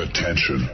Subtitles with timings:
[0.00, 0.68] Attention.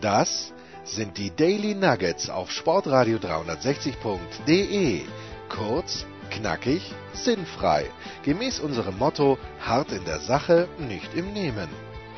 [0.00, 5.02] Das sind die Daily Nuggets auf Sportradio 360.de.
[5.50, 7.84] Kurz, knackig, sinnfrei.
[8.22, 11.68] Gemäß unserem Motto: hart in der Sache, nicht im Nehmen.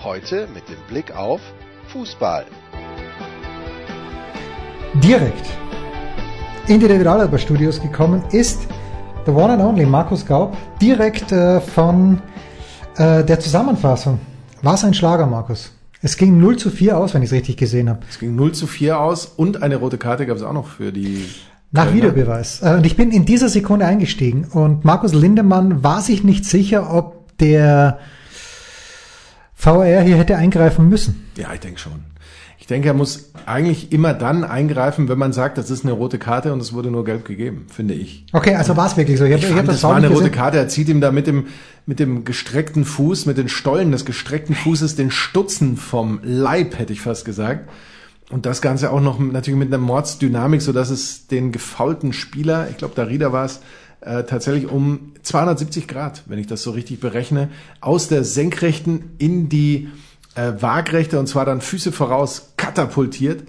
[0.04, 1.40] Heute mit dem Blick auf
[1.88, 2.46] Fußball.
[5.02, 5.46] Direkt
[6.68, 8.68] in die Regionalstudios gekommen ist
[9.26, 12.22] the one and only Markus Gaub, direkt äh, von
[12.96, 14.20] äh, der Zusammenfassung.
[14.62, 15.72] War es ein Schlager, Markus?
[16.00, 18.00] Es ging 0 zu 4 aus, wenn ich es richtig gesehen habe.
[18.08, 20.92] Es ging 0 zu 4 aus und eine rote Karte gab es auch noch für
[20.92, 21.24] die.
[21.70, 21.96] Nach Kölner.
[21.96, 22.62] Videobeweis.
[22.62, 26.94] Äh, und ich bin in dieser Sekunde eingestiegen und Markus Lindemann war sich nicht sicher,
[26.94, 27.98] ob der
[29.54, 31.26] VR hier hätte eingreifen müssen.
[31.36, 32.04] Ja, ich denke schon.
[32.64, 36.18] Ich denke, er muss eigentlich immer dann eingreifen, wenn man sagt, das ist eine rote
[36.18, 38.24] Karte und es wurde nur gelb gegeben, finde ich.
[38.32, 39.26] Okay, also war es wirklich so.
[39.26, 40.56] Ich, ich, ich fand, das, das war eine rote Karte.
[40.56, 41.48] Er zieht ihm da mit dem,
[41.84, 46.94] mit dem gestreckten Fuß, mit den Stollen des gestreckten Fußes den Stutzen vom Leib, hätte
[46.94, 47.68] ich fast gesagt.
[48.30, 52.68] Und das Ganze auch noch natürlich mit einer Mordsdynamik, so dass es den gefaulten Spieler,
[52.70, 53.60] ich glaube, Darida war es,
[54.00, 57.50] äh, tatsächlich um 270 Grad, wenn ich das so richtig berechne,
[57.82, 59.88] aus der Senkrechten in die
[60.34, 63.46] äh, Waagrechte und zwar dann Füße voraus katapultiert.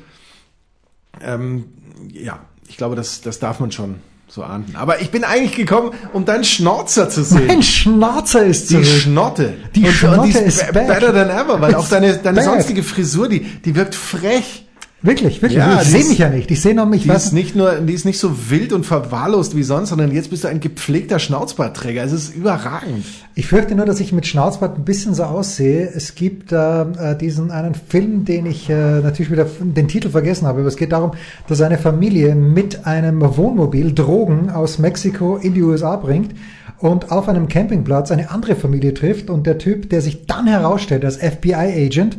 [1.22, 1.66] Ähm,
[2.12, 3.96] ja, ich glaube, das, das darf man schon
[4.28, 4.76] so ahnden.
[4.76, 7.48] Aber ich bin eigentlich gekommen, um deinen Schnauzer zu sehen.
[7.48, 8.84] Mein Schnauzer ist zurück.
[8.84, 9.54] Die Schnotte.
[9.76, 12.84] Die und, Schnotte und die ist, ist better than ever, weil auch deine, deine sonstige
[12.84, 14.65] Frisur, die, die wirkt frech.
[15.06, 15.60] Wirklich, wirklich.
[15.60, 16.50] Ja, ich sehe mich ja nicht.
[16.50, 17.04] Ich sehe noch mich.
[17.04, 20.32] Die ist nicht nur, die ist nicht so wild und verwahrlost wie sonst, sondern jetzt
[20.32, 22.04] bist du ein gepflegter Schnauzbartträger.
[22.04, 23.06] Es ist überragend.
[23.36, 25.92] Ich fürchte nur, dass ich mit Schnauzbart ein bisschen so aussehe.
[25.94, 30.60] Es gibt äh, diesen einen Film, den ich äh, natürlich wieder den Titel vergessen habe.
[30.62, 31.12] Aber es geht darum,
[31.48, 36.32] dass eine Familie mit einem Wohnmobil Drogen aus Mexiko in die USA bringt
[36.80, 41.06] und auf einem Campingplatz eine andere Familie trifft und der Typ, der sich dann herausstellt
[41.06, 42.18] als FBI-Agent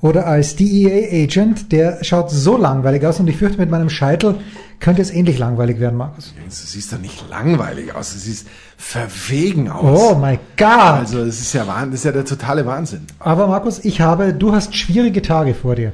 [0.00, 4.36] oder als DEA-Agent, der schaut so langweilig aus und ich fürchte, mit meinem Scheitel
[4.80, 6.34] könnte es ähnlich langweilig werden, Markus.
[6.36, 10.12] Du siehst doch nicht langweilig aus, du siehst verwegen aus.
[10.12, 10.68] Oh my God.
[10.68, 13.06] Also das ist ja, das ist ja der totale Wahnsinn.
[13.18, 15.92] Aber Markus, ich habe, du hast schwierige Tage vor dir.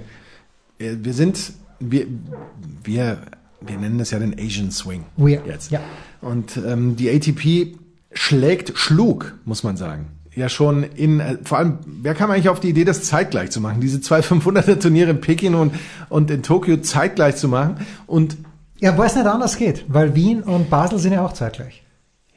[0.79, 2.07] Äh, wir sind, wir,
[2.85, 3.19] wir,
[3.61, 5.05] wir nennen das ja den Asian Swing.
[5.17, 5.71] We, jetzt.
[5.71, 5.81] Ja.
[6.21, 7.77] Und ähm, die ATP
[8.15, 10.07] schlägt, schlug, muss man sagen.
[10.35, 13.61] Ja, schon in, äh, vor allem, wer kam eigentlich auf die Idee, das zeitgleich zu
[13.61, 13.81] machen?
[13.81, 15.75] Diese zwei 500er Turniere in Peking und,
[16.09, 17.77] und in Tokio zeitgleich zu machen
[18.07, 18.37] und
[18.81, 21.83] ja, weil es nicht anders geht, weil Wien und Basel sind ja auch zeitgleich.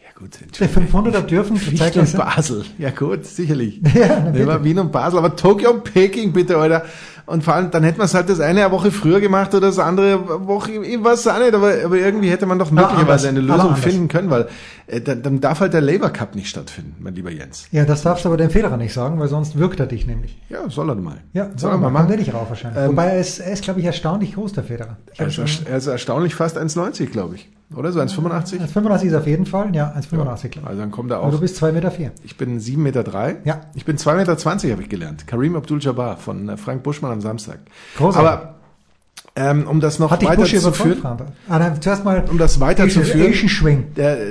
[0.04, 2.66] Ja gut, die 500er dürfen zeitgleich und Basel.
[2.78, 3.82] Ja gut, sicherlich.
[3.94, 6.86] ja, Wien und Basel, aber Tokio und Peking bitte, Alter.
[7.28, 9.80] Und vor allem, dann hätte man es halt das eine Woche früher gemacht oder das
[9.80, 13.76] andere Woche, ich weiß auch nicht, aber, aber irgendwie hätte man doch möglicherweise eine Lösung
[13.76, 14.48] finden können, weil
[14.88, 17.68] äh, dann, dann darf halt der Labour Cup nicht stattfinden, mein lieber Jens.
[17.72, 20.42] Ja, das darfst du aber dem Federer nicht sagen, weil sonst wirkt er dich nämlich.
[20.48, 21.18] Ja, soll er mal.
[21.34, 22.08] Ja, soll er mal machen.
[22.08, 22.82] Kommt er nicht rauf wahrscheinlich.
[22.82, 24.96] Ähm, Wobei er ist, er ist, glaube ich, erstaunlich groß, der Federer.
[25.18, 27.50] Er ist, er ist erstaunlich fast 1,90, glaube ich.
[27.76, 28.62] Oder so 1,85?
[28.62, 30.66] 1,85 ist auf jeden Fall, ja, 1,85 ja, ich.
[30.66, 31.24] Also dann kommt er auch.
[31.24, 31.92] Aber du bist 2,4 Meter.
[31.92, 32.12] Vier.
[32.24, 33.04] Ich bin 7,3 Meter.
[33.04, 33.38] Drei.
[33.44, 33.62] Ja.
[33.76, 35.28] Ich bin 2,20 Meter, habe ich gelernt.
[35.28, 37.60] Karim Abdul-Jabbar von äh, Frank Buschmann am Samstag.
[37.98, 38.30] Großartig.
[38.30, 38.58] Aber
[39.38, 41.04] ähm, um das noch Hat weiter zu führen,
[41.48, 43.86] ah, zuerst mal um das weiter zu führen,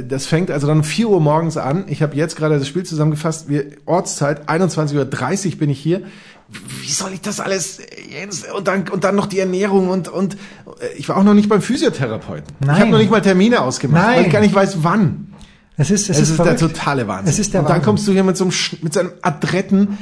[0.09, 1.85] das fängt also dann 4 Uhr morgens an.
[1.87, 3.49] Ich habe jetzt gerade das Spiel zusammengefasst.
[3.49, 6.03] Wir, Ortszeit 21.30 Uhr bin ich hier.
[6.49, 10.35] Wie soll ich das alles Jens, und dann und dann noch die Ernährung und und
[10.35, 12.55] äh, ich war auch noch nicht beim Physiotherapeuten.
[12.61, 12.75] Nein.
[12.75, 14.17] Ich habe noch nicht mal Termine ausgemacht, Nein.
[14.19, 15.33] weil ich gar nicht weiß wann.
[15.77, 17.29] Es ist es, es ist, ist der totale Wahnsinn.
[17.29, 17.85] Es ist der und dann Wahnsinn.
[17.85, 18.53] kommst du hier mit so einem
[18.83, 19.99] mit so einem adretten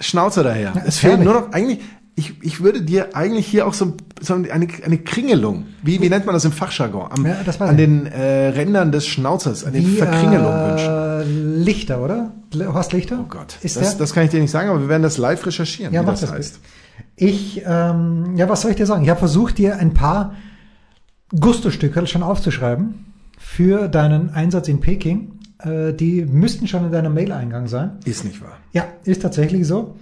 [0.00, 0.72] Schnauzer daher.
[0.74, 1.80] Ja, es fehlt nur noch eigentlich
[2.18, 6.24] ich, ich würde dir eigentlich hier auch so, so eine, eine Kringelung, wie, wie nennt
[6.24, 10.50] man das im Fachjargon, am, Ja, an den äh, Rändern des Schnauzers, eine Wie, Verkringelung
[10.52, 11.62] äh, wünschen.
[11.62, 12.32] Lichter, oder?
[12.72, 13.20] Horst Lichter?
[13.22, 13.98] Oh Gott, Ist das, der?
[13.98, 16.22] das kann ich dir nicht sagen, aber wir werden das live recherchieren, Ja, wie das
[16.22, 16.60] das heißt.
[17.16, 19.04] Ich, ähm, ja, was soll ich dir sagen?
[19.04, 20.34] Ich habe versucht, dir ein paar
[21.38, 25.32] Gusto-Stücke schon aufzuschreiben für deinen Einsatz in Peking.
[25.58, 27.98] Äh, die müssten schon in deinem Mail-Eingang sein.
[28.06, 28.56] Ist nicht wahr.
[28.72, 29.96] Ja, ist tatsächlich so.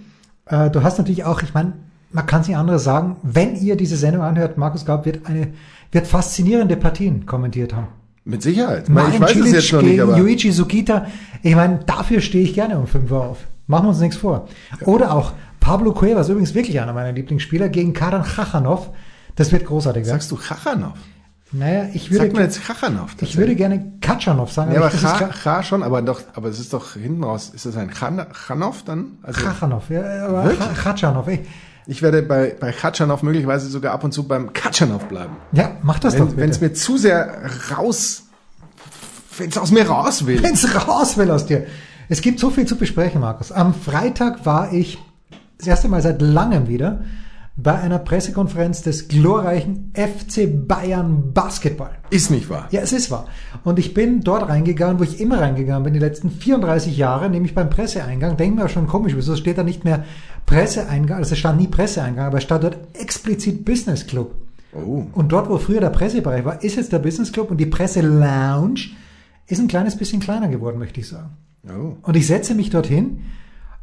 [0.45, 1.73] Äh, du hast natürlich auch, ich meine,
[2.15, 5.49] man kann es nicht anderes sagen, wenn ihr diese Sendung anhört, Markus Gaub wird eine,
[5.91, 7.87] wird faszinierende Partien kommentiert haben.
[8.23, 8.87] Mit Sicherheit.
[8.87, 11.07] Marin ich weiß es Cilic jetzt noch nicht, aber Yuichi Sugita.
[11.43, 13.37] Ich meine, dafür stehe ich gerne um 5 Uhr auf.
[13.67, 14.47] Machen wir uns nichts vor.
[14.85, 18.89] Oder auch Pablo Cuevas, übrigens wirklich einer meiner Lieblingsspieler, gegen Karan Chachanov.
[19.35, 20.93] Das wird großartig sagst du Chachanov?
[21.51, 23.15] Naja, ich würde, Sag mir jetzt Chachanov.
[23.21, 24.71] ich würde gerne Katschanov sagen.
[24.73, 27.51] Ja, aber Cha, Cha schon, aber doch, aber es ist doch hinten raus.
[27.53, 29.19] Ist das ein Chan- Chanov dann?
[29.21, 31.45] Also Chachanov, ja, aber Katschanov, ey.
[31.87, 35.35] Ich werde bei, bei Katschanov möglicherweise sogar ab und zu beim Katschanov bleiben.
[35.51, 38.23] Ja, mach das doch Wenn es mir zu sehr raus,
[39.37, 40.41] wenn es aus mir raus will.
[40.41, 41.67] Wenn's raus will aus dir.
[42.09, 43.51] Es gibt so viel zu besprechen, Markus.
[43.51, 44.99] Am Freitag war ich
[45.57, 47.03] das erste Mal seit langem wieder
[47.57, 51.91] bei einer Pressekonferenz des glorreichen FC Bayern Basketball.
[52.09, 52.67] Ist nicht wahr.
[52.71, 53.27] Ja, es ist wahr.
[53.63, 57.55] Und ich bin dort reingegangen, wo ich immer reingegangen bin, die letzten 34 Jahre, nämlich
[57.55, 58.35] beim Presseeingang.
[58.35, 60.03] Denken wir schon komisch, wieso steht da nicht mehr
[60.45, 61.19] Presseeingang?
[61.19, 64.35] Also es stand nie Presseeingang, aber es stand dort explizit Business Club.
[64.73, 65.05] Oh.
[65.13, 68.01] Und dort, wo früher der Pressebereich war, ist jetzt der Business Club und die Presse
[68.01, 68.81] Lounge
[69.47, 71.29] ist ein kleines bisschen kleiner geworden, möchte ich sagen.
[71.69, 71.95] Oh.
[72.01, 73.21] Und ich setze mich dorthin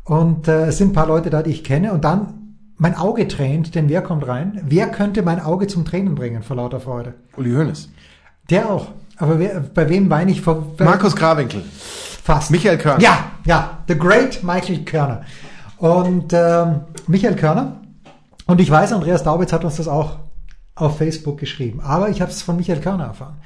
[0.05, 2.42] und äh, es sind ein paar Leute da, die ich kenne und dann
[2.83, 4.61] mein Auge tränt, denn wer kommt rein?
[4.65, 7.15] Wer könnte mein Auge zum Tränen bringen vor lauter Freude?
[7.37, 7.89] Uli Hoeneß.
[8.51, 8.89] Der auch.
[9.19, 10.75] Aber wer, bei wem weine ich vor?
[10.81, 11.63] Markus Grawinkel.
[12.25, 12.51] Fast.
[12.51, 13.01] Michael Körner.
[13.01, 15.23] Ja, ja, the great Michael Körner.
[15.77, 17.83] Und ähm, Michael Körner.
[18.47, 20.17] Und ich weiß, Andreas Daubitz hat uns das auch
[20.75, 21.81] auf Facebook geschrieben.
[21.83, 23.37] Aber ich habe es von Michael Körner erfahren.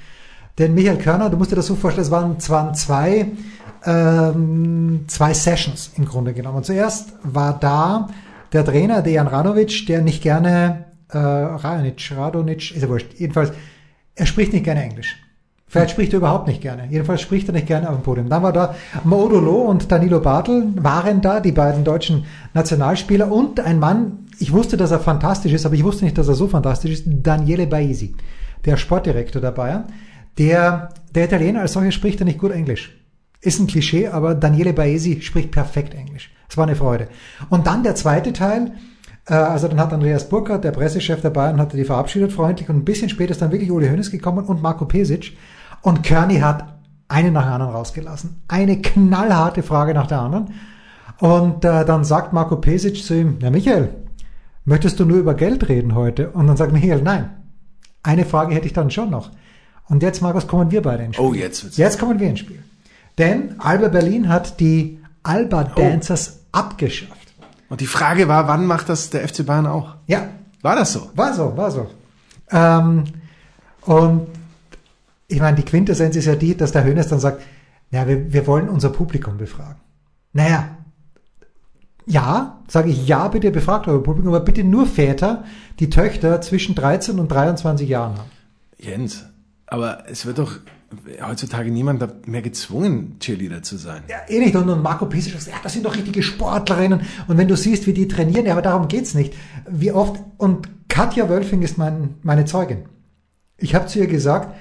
[0.58, 3.32] Denn Michael Körner, du musst dir das so vorstellen, es waren, es waren zwei,
[3.84, 6.64] ähm, zwei Sessions im Grunde genommen.
[6.64, 8.08] Zuerst war da
[8.56, 13.12] der Trainer Dejan Ranovic, der nicht gerne äh, Ranic, Radonic, ist ja wurscht.
[13.19, 13.53] Jedenfalls,
[14.14, 15.17] er spricht nicht gerne Englisch.
[15.69, 16.88] Vielleicht spricht er überhaupt nicht gerne.
[16.88, 18.31] Jedenfalls spricht er nicht gerne auf dem Podium.
[18.31, 18.75] Dann war da
[19.05, 22.25] Modolo und Danilo Bartel waren da, die beiden deutschen
[22.55, 26.29] Nationalspieler und ein Mann, ich wusste, dass er fantastisch ist, aber ich wusste nicht, dass
[26.29, 28.14] er so fantastisch ist, Daniele Baisi,
[28.64, 29.85] der Sportdirektor der Bayern.
[30.38, 32.97] Der, der Italiener als solcher spricht er nicht gut Englisch.
[33.43, 36.31] Ist ein Klischee, aber Daniele Baesi spricht perfekt Englisch.
[36.48, 37.08] Es war eine Freude.
[37.50, 38.72] Und dann der zweite Teil,
[39.26, 42.76] äh, also dann hat Andreas Burkhardt, der Pressechef der Bayern, hatte die verabschiedet freundlich und
[42.76, 45.37] ein bisschen später ist dann wirklich Uli Hoeneß gekommen und Marco Pesic.
[45.82, 46.76] Und Kearney hat
[47.08, 48.43] eine nach der anderen rausgelassen.
[48.48, 50.54] Eine knallharte Frage nach der anderen.
[51.19, 53.94] Und äh, dann sagt Marco Pesic zu ihm, ja Michael,
[54.64, 56.31] möchtest du nur über Geld reden heute?
[56.31, 57.31] Und dann sagt Michael, nein.
[58.02, 59.31] Eine Frage hätte ich dann schon noch.
[59.88, 61.26] Und jetzt, Markus, kommen wir beide ins Spiel.
[61.26, 61.76] Oh, jetzt wird's.
[61.76, 62.62] Jetzt kommen wir ins Spiel.
[63.19, 67.34] Denn Alba Berlin hat die Alba Dancers abgeschafft.
[67.69, 69.96] Und die Frage war, wann macht das der FC Bayern auch?
[70.06, 70.28] Ja,
[70.62, 71.11] War das so?
[71.14, 71.90] war so, war so.
[72.50, 73.05] Ähm,
[73.82, 74.28] und
[75.28, 77.43] ich meine, die Quintessenz ist ja die, dass der Hönes dann sagt,
[77.90, 79.81] ja, wir, wir wollen unser Publikum befragen.
[80.32, 80.69] Naja,
[82.06, 85.44] ja, sage ich, ja, bitte befragt euer Publikum, aber bitte nur Väter,
[85.81, 88.31] die Töchter zwischen 13 und 23 Jahren haben.
[88.79, 89.25] Jens,
[89.67, 90.52] aber es wird doch
[91.26, 94.02] heutzutage niemand mehr gezwungen, Cheerleader zu sein.
[94.08, 94.56] Ja, eh nicht.
[94.56, 97.00] Und, und Marco Pesic sagt, ja, das sind doch richtige Sportlerinnen.
[97.28, 99.34] Und wenn du siehst, wie die trainieren, ja, aber darum geht's nicht.
[99.69, 102.84] Wie oft, und Katja Wölfing ist mein, meine Zeugin.
[103.58, 104.54] Ich habe zu ihr gesagt,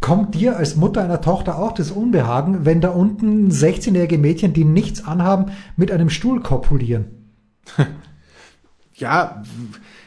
[0.00, 4.64] kommt dir als Mutter einer Tochter auch das Unbehagen, wenn da unten 16-jährige Mädchen, die
[4.64, 7.06] nichts anhaben, mit einem Stuhl kopulieren?
[8.98, 9.42] Ja,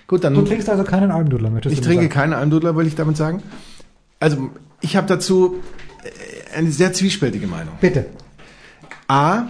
[0.07, 0.33] gut, dann.
[0.33, 2.13] Du trinkst also keinen Almdudler, möchtest Ich du mir trinke sagen?
[2.13, 3.43] keinen Almdudler, will ich damit sagen.
[4.19, 4.49] Also,
[4.81, 5.61] ich habe dazu
[6.03, 7.75] äh, eine sehr zwiespältige Meinung.
[7.79, 8.07] Bitte.
[9.07, 9.47] A,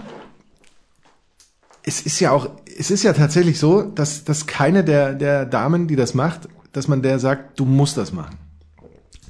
[1.82, 2.48] es ist ja auch,
[2.78, 6.88] es ist ja tatsächlich so, dass, dass keine der, der Damen, die das macht, dass
[6.88, 8.36] man der sagt, du musst das machen.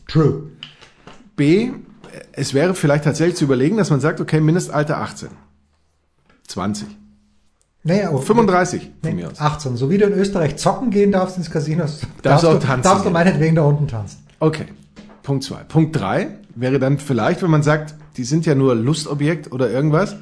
[0.06, 0.50] True.
[1.37, 1.70] B,
[2.32, 5.29] es wäre vielleicht tatsächlich zu überlegen, dass man sagt, okay, Mindestalter 18.
[6.49, 6.87] 20.
[7.82, 9.41] Naja, oh, 35 von nee, mir aus.
[9.41, 9.76] 18.
[9.76, 11.87] So wie du in Österreich zocken gehen darfst ins Casino,
[12.23, 14.19] Darfst auch du, tanzen darfst du meinetwegen da unten tanzen.
[14.38, 14.67] Okay.
[15.22, 15.62] Punkt zwei.
[15.64, 20.17] Punkt drei wäre dann vielleicht, wenn man sagt, die sind ja nur Lustobjekt oder irgendwas,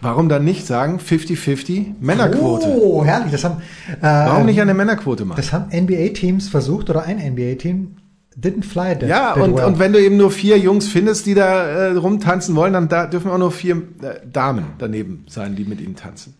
[0.00, 2.66] warum dann nicht sagen 50-50 Männerquote?
[2.68, 3.32] Oh, herrlich.
[3.32, 3.62] Das haben,
[4.00, 5.36] äh, Warum nicht eine Männerquote machen?
[5.36, 7.96] Das haben NBA-Teams versucht oder ein NBA-Team
[8.40, 9.64] didn't fly that, Ja, that und, well.
[9.66, 13.06] und wenn du eben nur vier Jungs findest, die da äh, rumtanzen wollen, dann da
[13.06, 16.34] dürfen auch nur vier äh, Damen daneben sein, die mit ihnen tanzen.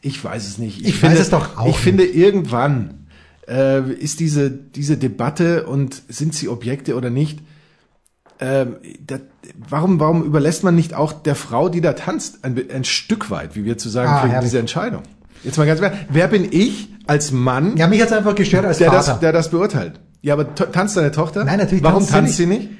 [0.00, 0.86] Ich weiß es nicht.
[0.86, 1.78] Ich weiß es doch auch Ich nicht.
[1.80, 3.03] finde, irgendwann
[3.48, 7.40] äh, ist diese, diese Debatte und sind sie Objekte oder nicht,
[8.40, 9.18] ähm, da,
[9.68, 13.54] warum, warum überlässt man nicht auch der Frau, die da tanzt, ein, ein Stück weit,
[13.54, 14.48] wie wir zu sagen Ah, herrlich.
[14.50, 15.02] diese Entscheidung?
[15.44, 18.78] Jetzt mal ganz klar, wer bin ich als Mann, ja, mich hat's einfach gestört als
[18.78, 19.06] der, Vater.
[19.12, 20.00] das, der das beurteilt?
[20.22, 21.44] Ja, aber tanzt deine Tochter?
[21.44, 22.70] Nein, natürlich Warum tanzt sie tanzt sie nicht?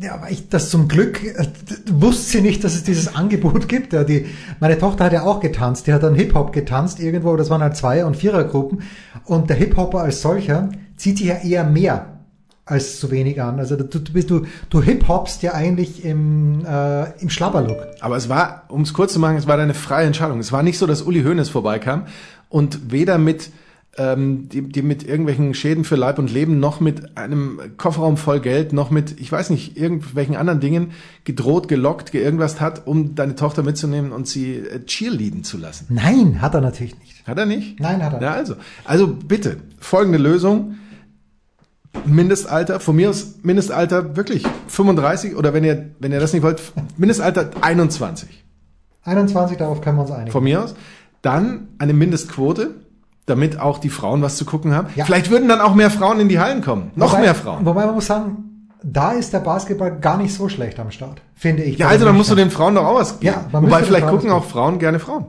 [0.00, 1.46] Ja, aber ich das zum Glück äh,
[1.90, 3.92] wusste sie nicht, dass es dieses Angebot gibt.
[3.92, 4.26] Ja, die,
[4.60, 5.88] meine Tochter hat ja auch getanzt.
[5.88, 7.36] Die hat dann Hip-Hop getanzt irgendwo.
[7.36, 8.82] Das waren halt Zweier- und Vierergruppen.
[9.24, 12.18] Und der Hip-Hopper als solcher zieht sich ja eher mehr
[12.64, 13.58] als zu wenig an.
[13.58, 17.78] Also du, du bist du du Hip-Hopst ja eigentlich im äh, im Schlabberlook.
[18.00, 20.38] Aber es war, um es kurz zu machen, es war deine freie Entscheidung.
[20.38, 22.06] Es war nicht so, dass Uli Hoeneß vorbeikam
[22.48, 23.50] und weder mit
[23.98, 28.40] ähm, die, die mit irgendwelchen Schäden für Leib und Leben noch mit einem Kofferraum voll
[28.40, 30.92] Geld noch mit, ich weiß nicht, irgendwelchen anderen Dingen
[31.24, 35.86] gedroht, gelockt, ge irgendwas hat, um deine Tochter mitzunehmen und sie äh, cheerleaden zu lassen.
[35.90, 37.26] Nein, hat er natürlich nicht.
[37.26, 37.80] Hat er nicht?
[37.80, 38.54] Nein, hat er Ja, also.
[38.84, 40.76] Also bitte, folgende Lösung.
[42.04, 46.62] Mindestalter, von mir aus Mindestalter wirklich 35 oder wenn ihr, wenn ihr das nicht wollt,
[46.96, 48.44] Mindestalter 21.
[49.02, 50.30] 21, darauf können wir uns einigen.
[50.30, 50.74] Von mir aus.
[51.22, 52.74] Dann eine Mindestquote,
[53.28, 54.88] damit auch die Frauen was zu gucken haben.
[54.96, 55.04] Ja.
[55.04, 56.90] Vielleicht würden dann auch mehr Frauen in die Hallen kommen.
[56.94, 57.64] Noch Wobei- mehr Frauen.
[57.66, 58.44] Wobei man muss sagen,
[58.82, 61.78] da ist der Basketball gar nicht so schlecht am Start, finde ich.
[61.78, 63.34] Ja, also dann musst du den Frauen doch auch was geben.
[63.34, 65.26] Ja, Wobei vielleicht Frauen gucken auch Frauen gerne Frauen.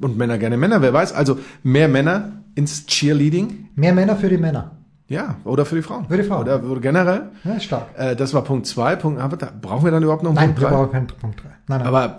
[0.00, 1.12] Und Männer gerne Männer, wer weiß.
[1.12, 3.68] Also mehr Männer ins Cheerleading.
[3.74, 4.72] Mehr Männer für die Männer.
[5.08, 6.06] Ja, oder für die Frauen.
[6.08, 6.42] Für die Frauen.
[6.42, 7.30] Oder, oder generell.
[7.42, 7.86] Ja, ist stark.
[7.96, 8.94] Äh, das war Punkt zwei.
[8.94, 10.76] Punkt, aber da brauchen wir dann überhaupt noch einen Nein, Punkt wir drei?
[10.76, 11.48] brauchen keinen Punkt 3.
[11.66, 11.82] Nein, nein.
[11.82, 12.18] Aber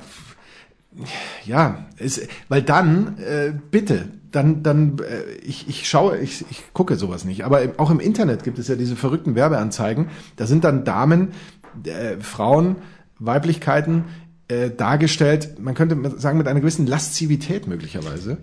[1.46, 6.96] ja, es, weil dann, äh, bitte, dann, dann, äh, ich, ich schaue, ich, ich gucke
[6.96, 7.46] sowas nicht.
[7.46, 10.08] Aber auch im Internet gibt es ja diese verrückten Werbeanzeigen.
[10.36, 11.30] Da sind dann Damen,
[11.86, 12.78] äh, Frauen,
[13.20, 14.06] Weiblichkeiten
[14.48, 15.60] äh, dargestellt.
[15.60, 18.38] Man könnte sagen mit einer gewissen Laszivität möglicherweise.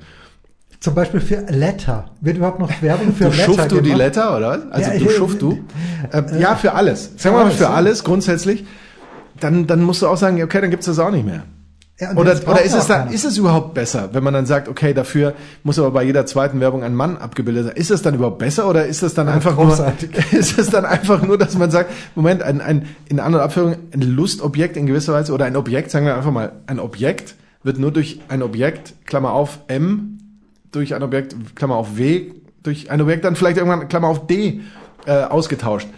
[0.81, 2.11] Zum Beispiel für Letter.
[2.21, 3.99] Wird überhaupt noch Werbung für Du Letter schuft du die gemacht?
[3.99, 4.67] Letter, oder?
[4.71, 5.65] Also Ja, du schuft du.
[6.13, 7.13] Äh, ja, für alles.
[7.17, 8.65] Sagen wir mal für alles grundsätzlich.
[9.41, 11.45] Dann, dann musst du auch sagen, okay, dann gibt's das auch nicht mehr.
[11.99, 13.13] Ja, und Oder, oder ist ja es dann, keiner.
[13.15, 16.61] ist es überhaupt besser, wenn man dann sagt, okay, dafür muss aber bei jeder zweiten
[16.61, 17.77] Werbung ein Mann abgebildet sein?
[17.77, 20.11] Ist es dann überhaupt besser oder ist es dann einfach großartig.
[20.13, 23.79] nur, ist es dann einfach nur, dass man sagt, Moment, ein, ein, in anderen Abführungen,
[23.95, 27.79] ein Lustobjekt in gewisser Weise oder ein Objekt, sagen wir einfach mal, ein Objekt wird
[27.79, 30.19] nur durch ein Objekt, Klammer auf M,
[30.73, 34.61] durch ein Objekt, Klammer auf W, durch ein Objekt dann vielleicht irgendwann, Klammer auf D,
[35.07, 35.89] äh, ausgetauscht.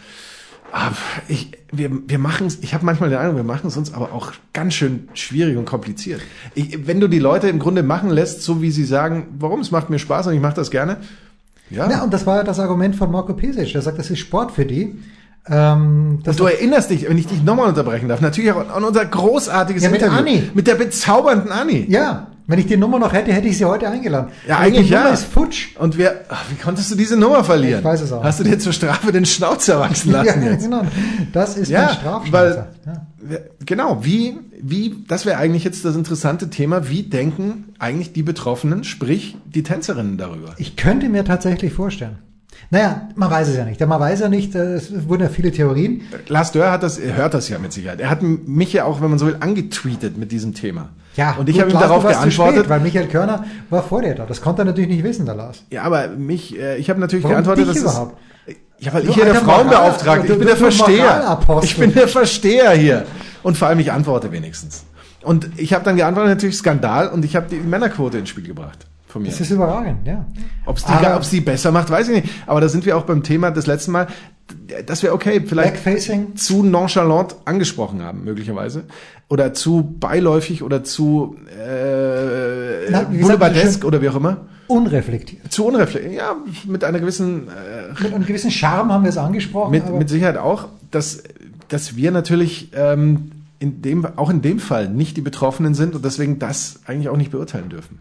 [0.70, 0.96] Aber
[1.28, 4.12] ich, wir, wir machen es, ich habe manchmal den Eindruck, wir machen es uns aber
[4.12, 6.20] auch ganz schön schwierig und kompliziert.
[6.54, 9.70] Ich, wenn du die Leute im Grunde machen lässt, so wie sie sagen, warum, es
[9.70, 10.98] macht mir Spaß und ich mache das gerne.
[11.70, 13.72] Ja, Ja, und das war ja das Argument von Marco Pesic.
[13.72, 14.94] Der sagt, das ist Sport für die.
[15.46, 19.04] Ähm, das du erinnerst dich, wenn ich dich nochmal unterbrechen darf, natürlich auch an unser
[19.06, 20.18] großartiges Ja, mit Interview.
[20.18, 20.50] Anni.
[20.52, 21.86] Mit der bezaubernden Anni.
[21.88, 24.32] ja, wenn ich die Nummer noch hätte, hätte ich sie heute eingeladen.
[24.48, 25.12] Ja, Aber eigentlich die Nummer ja.
[25.14, 25.76] ist futsch.
[25.78, 27.78] Und wir, ach, wie konntest du diese Nummer verlieren?
[27.78, 28.24] Ich weiß es auch.
[28.24, 30.64] Hast du dir zur Strafe den Schnauzer wachsen lassen ja, jetzt?
[30.64, 30.82] genau.
[31.32, 32.32] Das ist Ja, mein Strafschnauzer.
[32.32, 32.66] weil
[33.30, 33.38] Ja.
[33.64, 38.82] genau, wie wie das wäre eigentlich jetzt das interessante Thema, wie denken eigentlich die Betroffenen,
[38.82, 40.54] sprich die Tänzerinnen darüber?
[40.56, 42.18] Ich könnte mir tatsächlich vorstellen.
[42.70, 43.80] Naja, man weiß es ja nicht.
[43.80, 46.02] Man weiß ja nicht, äh, es wurden ja viele Theorien.
[46.28, 48.00] Lars Dörr hat das, er hört das ja mit Sicherheit.
[48.00, 50.90] Er hat mich ja auch, wenn man so will, angetweetet mit diesem Thema.
[51.16, 52.58] Ja, und ich habe ihm darauf geantwortet.
[52.60, 54.26] Spät, weil Michael Körner war vor dir da.
[54.26, 55.62] Das konnte er natürlich nicht wissen, der Lars.
[55.70, 58.16] ja, aber mich, äh, ich habe natürlich Warum geantwortet, dass überhaupt?
[58.78, 61.38] ja, weil Du ich hier der Frauenbeauftragte, ich bin der du- du Versteher.
[61.62, 63.04] Ich bin der Versteher hier.
[63.42, 64.84] Und vor allem ich antworte wenigstens.
[65.22, 68.86] Und ich habe dann geantwortet natürlich Skandal und ich habe die Männerquote ins Spiel gebracht
[69.08, 69.28] von mir.
[69.28, 70.24] Das ist überragend, ja.
[70.66, 72.34] Ob's die, Aber- ob's die besser macht, weiß ich nicht.
[72.46, 74.06] Aber da sind wir auch beim Thema des letzten Mal.
[74.86, 76.36] Das wäre okay, vielleicht Backfacing.
[76.36, 78.84] zu nonchalant angesprochen haben, möglicherweise.
[79.28, 83.84] Oder zu beiläufig oder zu äh, Na, boulevardesk schön?
[83.88, 84.38] oder wie auch immer.
[84.68, 85.50] Unreflektiert.
[85.52, 86.14] Zu unreflektiert.
[86.14, 86.36] Ja,
[86.66, 89.70] mit einer gewissen, äh, Mit einem gewissen Charme haben wir es angesprochen.
[89.70, 91.22] mit, mit Sicherheit auch, dass,
[91.68, 96.04] dass wir natürlich ähm, in dem, auch in dem Fall nicht die Betroffenen sind und
[96.04, 97.98] deswegen das eigentlich auch nicht beurteilen dürfen.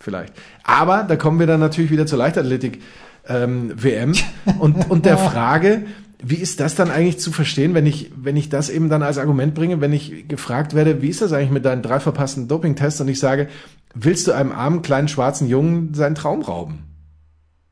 [0.00, 0.32] Vielleicht.
[0.62, 2.80] Aber da kommen wir dann natürlich wieder zur Leichtathletik
[3.28, 4.14] ähm, WM
[4.58, 5.86] und, und der Frage,
[6.22, 9.18] wie ist das dann eigentlich zu verstehen, wenn ich, wenn ich das eben dann als
[9.18, 13.00] Argument bringe, wenn ich gefragt werde, wie ist das eigentlich mit deinen drei verpassten Dopingtests
[13.00, 13.48] und ich sage,
[13.94, 16.84] willst du einem armen kleinen schwarzen Jungen seinen Traum rauben?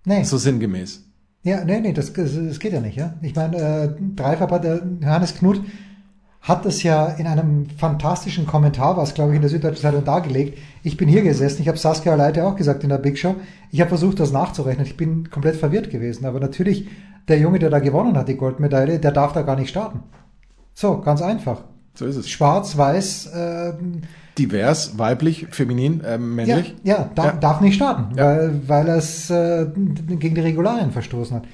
[0.05, 0.23] nee.
[0.23, 1.03] So sinngemäß.
[1.43, 2.97] Ja, nee, nee, das, das, geht ja nicht.
[2.97, 3.15] Ja?
[3.23, 5.61] Ich meine, äh, Dreifach, der Johannes Knut
[6.49, 10.59] hat das ja in einem fantastischen Kommentar, was glaube ich in der Süddeutschen Zeitung dargelegt.
[10.85, 13.35] Ich bin hier gesessen, ich habe Saskia Leite auch gesagt in der Big Show.
[13.73, 14.87] Ich habe versucht, das nachzurechnen.
[14.87, 16.25] Ich bin komplett verwirrt gewesen.
[16.25, 16.87] Aber natürlich,
[17.27, 20.01] der Junge, der da gewonnen hat, die Goldmedaille, der darf da gar nicht starten.
[20.73, 21.63] So, ganz einfach.
[21.95, 22.29] So ist es.
[22.29, 23.73] Schwarz, weiß, äh,
[24.39, 26.75] Divers, weiblich, feminin, äh, ja, männlich.
[26.85, 27.33] ja, da, Ja.
[27.33, 28.25] darf nicht starten, Ja.
[28.27, 31.45] weil, weil er es äh, gegen die Regularien verstoßen hat.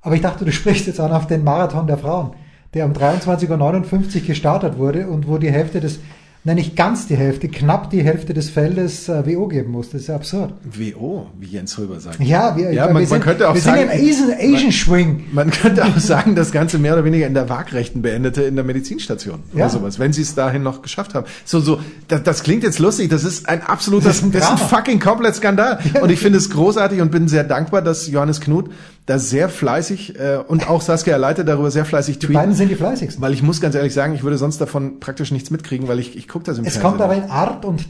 [0.00, 2.30] Aber ich dachte, du sprichst jetzt an auf den Marathon der Frauen,
[2.74, 6.00] der um 23.59 Uhr gestartet wurde und wo die Hälfte des,
[6.44, 9.92] nein, nicht ganz die Hälfte, knapp die Hälfte des Feldes äh, WO geben musste.
[9.92, 10.54] Das ist ja absurd.
[10.64, 12.18] WO, wie Jens Röber sagt.
[12.20, 14.72] Ja, wir, Ja, wir man- sind, man könnte auch wir sagen, sind im Asian, Asian
[14.72, 15.24] Swing.
[15.32, 18.64] Man könnte auch sagen, das Ganze mehr oder weniger in der Waagrechten beendete in der
[18.64, 19.66] Medizinstation Ja.
[19.66, 21.26] oder sowas, wenn sie es dahin noch geschafft haben.
[21.44, 24.42] So, so, das, das klingt jetzt lustig, das ist ein absoluter, Das das ist ist
[24.42, 24.66] ein ein, Drama.
[24.68, 25.78] fucking komplett Skandal.
[26.00, 28.70] Und ich finde es großartig und bin sehr dankbar, dass Johannes Knut
[29.06, 32.54] da sehr fleißig äh, und auch Saskia Leite darüber sehr fleißig Die beiden tweeten.
[32.54, 33.20] sind die fleißigsten.
[33.22, 36.16] Weil ich muss ganz ehrlich sagen, ich würde sonst davon praktisch nichts mitkriegen, weil ich,
[36.16, 36.90] ich gucke das im Es Fernsehen.
[36.90, 37.84] kommt aber in Art und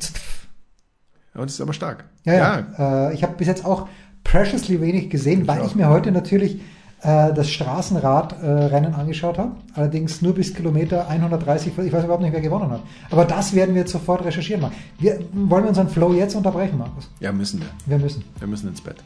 [1.34, 2.04] Und es ist aber stark.
[2.24, 2.34] Ja,
[2.78, 3.08] ja.
[3.10, 3.88] Äh, ich habe bis jetzt auch
[4.24, 6.60] preciously wenig gesehen, weil ich mir heute natürlich
[7.02, 9.52] äh, das Straßenradrennen angeschaut habe.
[9.74, 12.80] Allerdings nur bis Kilometer 130, ich weiß überhaupt nicht, wer gewonnen hat.
[13.10, 14.62] Aber das werden wir jetzt sofort recherchieren.
[14.62, 14.74] Machen.
[14.98, 17.10] Wir, wollen wir unseren Flow jetzt unterbrechen, Markus?
[17.20, 17.66] Ja, müssen wir.
[17.86, 18.24] Wir müssen.
[18.38, 18.96] Wir müssen ins Bett.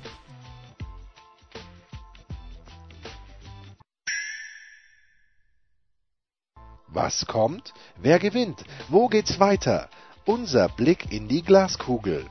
[6.97, 7.75] Was kommt?
[8.01, 8.65] Wer gewinnt?
[8.89, 9.89] Wo geht's weiter?
[10.25, 12.25] Unser Blick in die Glaskugel.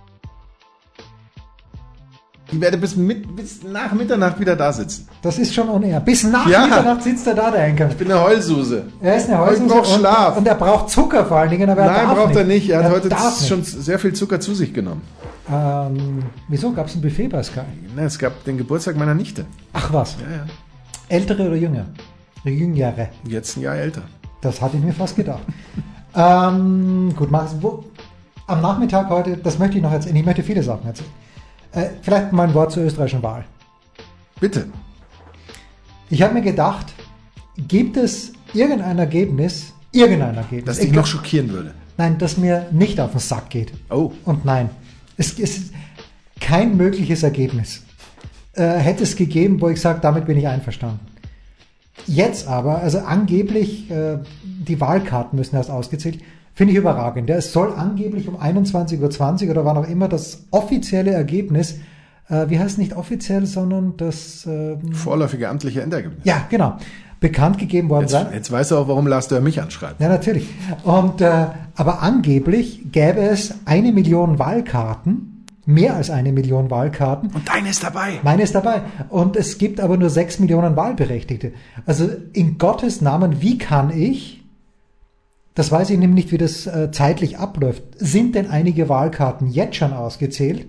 [2.51, 5.07] Ich werde bis, mit, bis nach Mitternacht wieder da sitzen.
[5.21, 5.99] Das ist schon on air.
[5.99, 6.65] Bis nach Ja.
[6.65, 7.89] Mitternacht sitzt er da, der Henker.
[7.89, 8.87] Ich bin eine Heulsuse.
[9.01, 10.37] Er ist eine Heulsuse brauch und, Schlaf.
[10.37, 12.37] und er braucht Zucker vor allen Dingen, aber er Nein, darf braucht nicht.
[12.37, 12.69] er nicht.
[12.71, 13.47] Er hat heute darf nicht.
[13.47, 15.03] schon sehr viel Zucker zu sich genommen.
[15.47, 17.61] Ähm, wieso gab es ein Buffet bei Sky?
[17.95, 19.45] Na, es gab den Geburtstag meiner Nichte.
[19.73, 20.45] Ach was, Ja, ja.
[21.07, 21.85] ältere oder jünger?
[22.43, 23.09] Jüngere.
[23.27, 24.01] Jetzt ein Jahr älter.
[24.41, 25.43] Das hatte ich mir fast gedacht.
[26.15, 27.55] ähm, gut, mach es.
[27.61, 27.83] Wo,
[28.47, 30.15] am Nachmittag heute, das möchte ich noch erzählen.
[30.15, 31.09] Ich möchte viele Sachen erzählen.
[31.71, 33.45] Äh, vielleicht mal ein Wort zur österreichischen Wahl.
[34.39, 34.67] Bitte.
[36.09, 36.93] Ich habe mir gedacht,
[37.57, 41.73] gibt es irgendein Ergebnis, irgendein Ergebnis, Das dich noch schockieren würde.
[41.97, 43.73] nein, das mir nicht auf den Sack geht.
[43.89, 44.11] Oh.
[44.25, 44.69] Und nein,
[45.17, 45.73] es ist
[46.39, 47.81] kein mögliches Ergebnis.
[48.53, 50.99] Äh, hätte es gegeben, wo ich sage, damit bin ich einverstanden.
[52.07, 56.19] Jetzt aber, also angeblich, äh, die Wahlkarten müssen erst ausgezählt,
[56.53, 57.29] finde ich überragend.
[57.29, 61.79] Ja, es soll angeblich um 21.20 Uhr oder wann auch immer das offizielle Ergebnis,
[62.29, 66.21] äh, wie heißt nicht offiziell, sondern das, äh, Vorläufige amtliche Endergebnis.
[66.25, 66.77] ja, genau,
[67.19, 68.27] bekannt gegeben worden Jetzt, sein.
[68.33, 69.99] jetzt weißt du auch, warum Lars Dörr mich anschreibt.
[69.99, 70.47] Ja, natürlich.
[70.83, 75.34] Und, äh, aber angeblich gäbe es eine Million Wahlkarten,
[75.65, 77.31] mehr als eine Million Wahlkarten.
[77.33, 78.19] Und deine ist dabei.
[78.23, 78.83] Meine ist dabei.
[79.09, 81.53] Und es gibt aber nur sechs Millionen Wahlberechtigte.
[81.85, 84.43] Also in Gottes Namen, wie kann ich,
[85.55, 89.77] das weiß ich nämlich nicht, wie das äh, zeitlich abläuft, sind denn einige Wahlkarten jetzt
[89.77, 90.67] schon ausgezählt?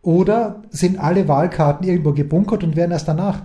[0.00, 3.42] Oder sind alle Wahlkarten irgendwo gebunkert und werden erst danach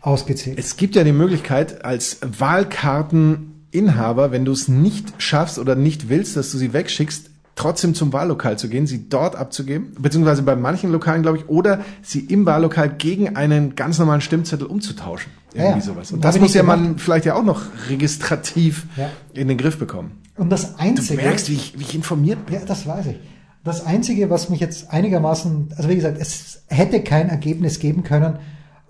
[0.00, 0.58] ausgezählt?
[0.58, 6.36] Es gibt ja die Möglichkeit, als Wahlkarteninhaber, wenn du es nicht schaffst oder nicht willst,
[6.36, 10.90] dass du sie wegschickst, trotzdem zum Wahllokal zu gehen, sie dort abzugeben, beziehungsweise bei manchen
[10.92, 15.32] Lokalen, glaube ich, oder sie im Wahllokal gegen einen ganz normalen Stimmzettel umzutauschen.
[15.54, 16.12] Irgendwie Ja, sowas.
[16.12, 16.80] und das muss ja gemacht.
[16.80, 19.10] man vielleicht ja auch noch registrativ Ja.
[19.34, 20.12] in den Griff bekommen.
[20.36, 21.20] Und das Du Einzige...
[21.22, 22.54] merkst, wie ich, wie ich informiert bin.
[22.54, 23.16] Ja, das weiß ich.
[23.64, 28.36] Das Einzige, was mich jetzt einigermaßen, also wie gesagt, es hätte kein Ergebnis geben können,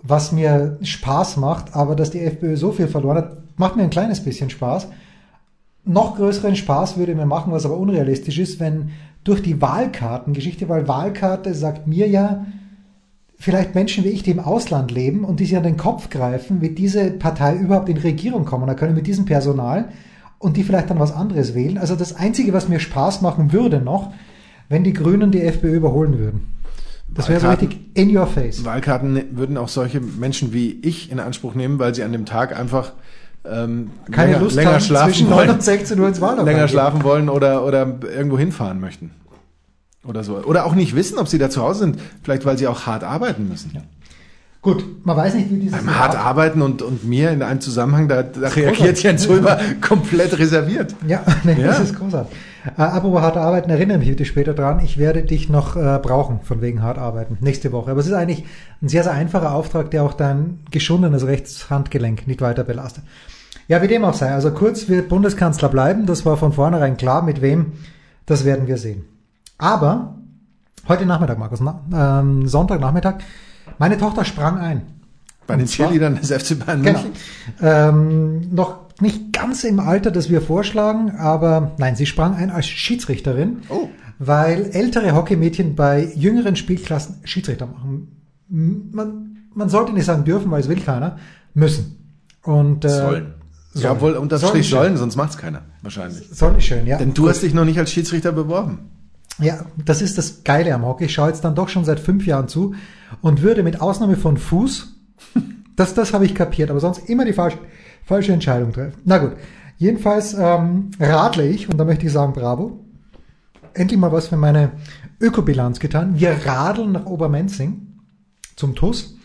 [0.02, 3.90] was mir Spaß macht, aber dass die FPÖ so viel verloren hat, macht mir ein
[3.90, 4.88] kleines bisschen Spaß.
[5.88, 8.90] Noch größeren Spaß würde mir machen, was aber unrealistisch ist, wenn
[9.24, 12.44] durch die Wahlkartengeschichte, weil Wahlkarte sagt mir ja,
[13.38, 16.60] vielleicht Menschen wie ich, die im Ausland leben und die sich an den Kopf greifen,
[16.60, 19.88] wie diese Partei überhaupt in Regierung kommen können mit diesem Personal
[20.38, 21.78] und die vielleicht dann was anderes wählen.
[21.78, 24.12] Also das Einzige, was mir Spaß machen würde noch,
[24.68, 26.48] wenn die Grünen die FPÖ überholen würden.
[27.08, 28.62] Das wäre so richtig in your face.
[28.62, 32.54] Wahlkarten würden auch solche Menschen wie ich in Anspruch nehmen, weil sie an dem Tag
[32.54, 32.92] einfach
[33.44, 36.44] ähm, Keine länger, Lust länger haben, schlafen zwischen 9 wollen, und 16 Uhr ins Wahllokal
[36.44, 36.68] länger gehen.
[36.68, 39.10] schlafen wollen oder, oder irgendwo hinfahren möchten.
[40.04, 40.36] Oder so.
[40.38, 42.00] Oder auch nicht wissen, ob sie da zu Hause sind.
[42.22, 43.72] Vielleicht, weil sie auch hart arbeiten müssen.
[44.62, 48.08] Gut, man weiß nicht, wie dieses Beim hart arbeiten und, und mir in einem Zusammenhang,
[48.08, 49.02] da, da reagiert.
[49.02, 50.94] Jens Römer komplett reserviert.
[51.06, 51.68] Ja, nee, Ja.
[51.68, 52.36] das ist großartig.
[52.64, 54.80] Äh, apropos hart arbeiten, erinnere mich bitte später dran.
[54.80, 57.90] Ich werde dich noch äh, brauchen, von wegen hart arbeiten, nächste Woche.
[57.90, 58.44] Aber es ist eigentlich
[58.82, 63.04] ein sehr, sehr einfacher Auftrag, der auch dein geschundenes Rechtshandgelenk nicht weiter belastet.
[63.68, 64.32] Ja, wie dem auch sei.
[64.32, 66.06] Also Kurz wird Bundeskanzler bleiben.
[66.06, 67.22] Das war von vornherein klar.
[67.22, 67.72] Mit wem,
[68.26, 69.04] das werden wir sehen.
[69.58, 70.14] Aber
[70.88, 73.16] heute Nachmittag, Markus, na, ähm, Sonntagnachmittag,
[73.78, 74.97] meine Tochter sprang ein.
[75.48, 77.00] Bei den Cheerleadern des FC Bayern Genau.
[77.00, 77.12] München.
[77.60, 82.66] Ähm, noch nicht ganz im Alter, das wir vorschlagen, aber nein, sie sprang ein als
[82.68, 83.88] Schiedsrichterin, Oh.
[84.20, 88.08] weil ältere Hockeymädchen bei jüngeren Spielklassen Schiedsrichter machen.
[88.48, 91.16] Man, man sollte nicht sagen dürfen, weil es will keiner,
[91.54, 91.96] müssen.
[92.44, 93.34] Und, äh, Sollen.
[93.74, 95.62] Ja, wohl unterstrich sollen, sonst macht's keiner.
[95.82, 96.28] Wahrscheinlich.
[96.32, 96.98] Soll schön, ja.
[96.98, 98.90] Denn du hast dich noch nicht als Schiedsrichter beworben.
[99.40, 101.04] Ja, das ist das Geile am Hockey.
[101.04, 102.74] Ich schaue jetzt dann doch schon seit fünf Jahren zu
[103.22, 104.94] und würde mit Ausnahme von Fuß,
[105.76, 107.58] das, das habe ich kapiert, aber sonst immer die falsche,
[108.04, 109.00] falsche Entscheidung treffen.
[109.04, 109.32] Na gut,
[109.76, 112.84] jedenfalls ähm, radle ich, und da möchte ich sagen, bravo,
[113.74, 114.72] endlich mal was für meine
[115.20, 116.18] Ökobilanz getan.
[116.18, 117.98] Wir radeln nach Obermenzing
[118.56, 119.16] zum TUS.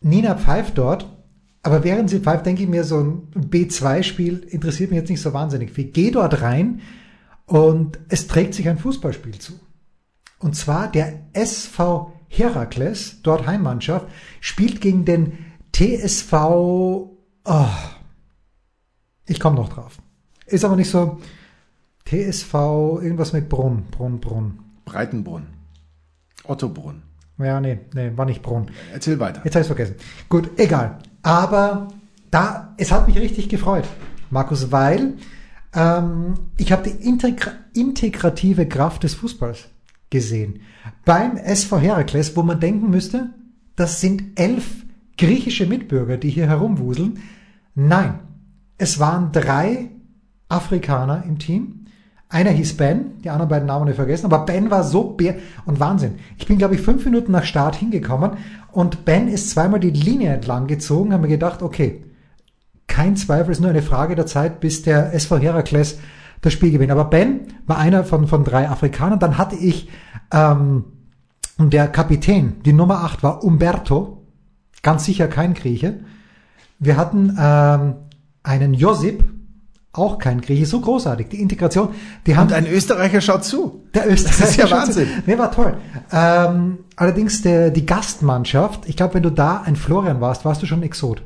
[0.00, 1.06] Nina pfeift dort,
[1.62, 5.32] aber während sie pfeift, denke ich mir, so ein B2-Spiel interessiert mich jetzt nicht so
[5.32, 5.86] wahnsinnig viel.
[5.86, 6.80] Geh dort rein
[7.46, 9.54] und es trägt sich ein Fußballspiel zu.
[10.38, 14.06] Und zwar der SV Herakles, dort Heimmannschaft,
[14.40, 15.38] spielt gegen den
[15.72, 17.66] TSV, oh,
[19.26, 19.98] ich komme noch drauf.
[20.46, 21.20] Ist aber nicht so
[22.04, 24.58] TSV, irgendwas mit Brunn, Brunn, Brunn.
[24.84, 25.48] Breitenbrunn.
[26.44, 27.02] Ottobrunn.
[27.38, 28.70] Ja, nee, nee, war nicht Brunn.
[28.92, 29.42] Erzähl weiter.
[29.44, 29.96] Jetzt habe ich vergessen.
[30.28, 30.98] Gut, egal.
[31.22, 31.88] Aber
[32.30, 33.84] da, es hat mich richtig gefreut,
[34.30, 35.14] Markus, weil
[35.74, 39.68] ähm, ich habe die integra integrative Kraft des Fußballs
[40.10, 40.60] gesehen.
[41.04, 43.30] Beim SV Herakles, wo man denken müsste,
[43.74, 44.84] das sind elf
[45.18, 47.18] griechische Mitbürger, die hier herumwuseln.
[47.74, 48.20] Nein,
[48.78, 49.90] es waren drei
[50.48, 51.86] Afrikaner im Team,
[52.28, 55.36] Einer hieß Ben, die anderen beiden Namen habe ich vergessen, aber Ben war so bär
[55.64, 56.16] und Wahnsinn.
[56.38, 58.32] Ich bin, glaube ich, fünf Minuten nach Start hingekommen
[58.72, 62.02] und Ben ist zweimal die Linie entlang gezogen, haben mir gedacht, okay,
[62.88, 65.98] kein Zweifel, ist nur eine Frage der Zeit, bis der SV Herakles
[66.40, 66.92] das Spiel gewinnt.
[66.92, 69.18] Aber Ben war einer von, von drei Afrikanern.
[69.18, 69.88] Dann hatte ich
[70.32, 70.84] ähm,
[71.58, 74.26] der Kapitän, die Nummer acht war Umberto,
[74.82, 76.00] ganz sicher kein Grieche.
[76.78, 77.94] Wir hatten ähm,
[78.42, 79.24] einen Josip,
[79.92, 81.28] auch kein Grieche, so großartig.
[81.28, 81.88] Die Integration,
[82.26, 82.48] die haben.
[82.48, 83.84] Und ein Österreicher schaut zu.
[83.94, 84.40] Der Österreicher.
[84.40, 85.08] Das ist ja Wahnsinn.
[85.24, 85.78] Nee, war toll.
[86.12, 90.66] Ähm, allerdings der, die Gastmannschaft, ich glaube, wenn du da ein Florian warst, warst du
[90.66, 91.22] schon Exot.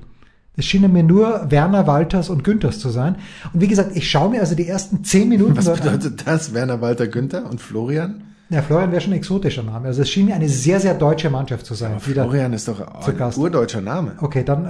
[0.56, 3.16] Es schienen mir nur Werner, Walters und Günthers zu sein.
[3.52, 6.52] Und wie gesagt, ich schaue mir also die ersten zehn Minuten Was bedeutet das?
[6.52, 8.22] Werner, Walter, Günther und Florian?
[8.50, 9.86] Ja, Florian wäre schon ein exotischer Name.
[9.86, 12.00] Also es schien mir eine sehr, sehr deutsche Mannschaft zu sein.
[12.00, 13.38] Florian ist doch ein Gast.
[13.38, 14.16] urdeutscher Name.
[14.20, 14.66] Okay, dann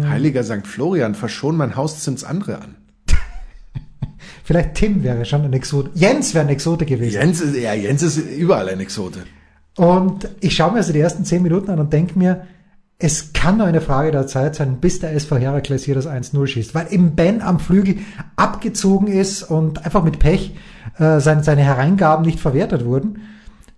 [0.00, 0.64] ähm, Heiliger St.
[0.64, 2.76] Florian, verschon mein Haus, zünd's andere an.
[4.44, 5.90] vielleicht Tim wäre schon ein Exot.
[5.94, 7.14] Jens wäre ein Exote gewesen.
[7.14, 9.24] Jens ist, ja, Jens ist überall ein Exote.
[9.76, 12.46] Und ich schaue mir also die ersten zehn Minuten an und denke mir,
[12.98, 16.46] es kann nur eine Frage der Zeit sein, bis der SV Herakles hier das 1-0
[16.46, 17.98] schießt, weil eben Ben am Flügel
[18.36, 20.56] abgezogen ist und einfach mit Pech
[20.98, 23.20] äh, seine, seine Hereingaben nicht verwertet wurden.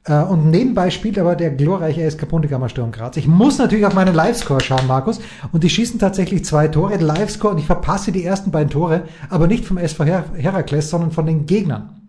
[0.04, 3.16] Äh, und nebenbei spielt aber der glorreiche SK Puntigammer Sturm Graz.
[3.16, 7.54] Ich muss natürlich auf meinen Livescore schauen, Markus, und die schießen tatsächlich zwei Tore, Livescore,
[7.54, 11.26] und ich verpasse die ersten beiden Tore, aber nicht vom SV Her Herakles, sondern von
[11.26, 12.08] den Gegnern.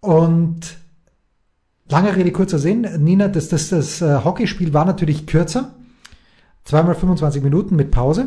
[0.00, 0.76] Und
[1.90, 2.86] Lange Rede, kurzer Sinn.
[2.98, 5.74] Nina, das, das, das äh, Hockeyspiel war natürlich kürzer.
[6.68, 8.26] Zweimal 25 Minuten mit Pause.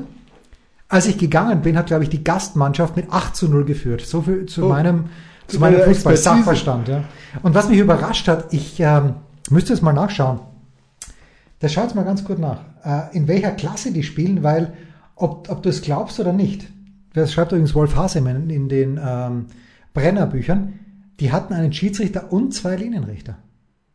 [0.89, 4.01] Als ich gegangen bin, hat, glaube ich, die Gastmannschaft mit 8 zu 0 geführt.
[4.01, 5.09] So viel zu Oh, meinem,
[5.45, 6.87] zu meinem Fußball-Sachverstand.
[6.87, 7.03] Ja.
[7.43, 9.13] Und was mich überrascht hat, ich ähm,
[9.51, 10.39] müsste es mal nachschauen.
[11.59, 12.61] Das schaut mal ganz kurz nach.
[12.83, 14.73] Äh, in welcher Klasse die spielen, weil,
[15.15, 16.67] ob, ob du es glaubst oder nicht,
[17.13, 19.45] das schreibt übrigens Wolf Hasemann in den ähm,
[19.93, 20.79] Brennerbüchern,
[21.19, 23.37] die hatten einen Schiedsrichter und zwei Linienrichter.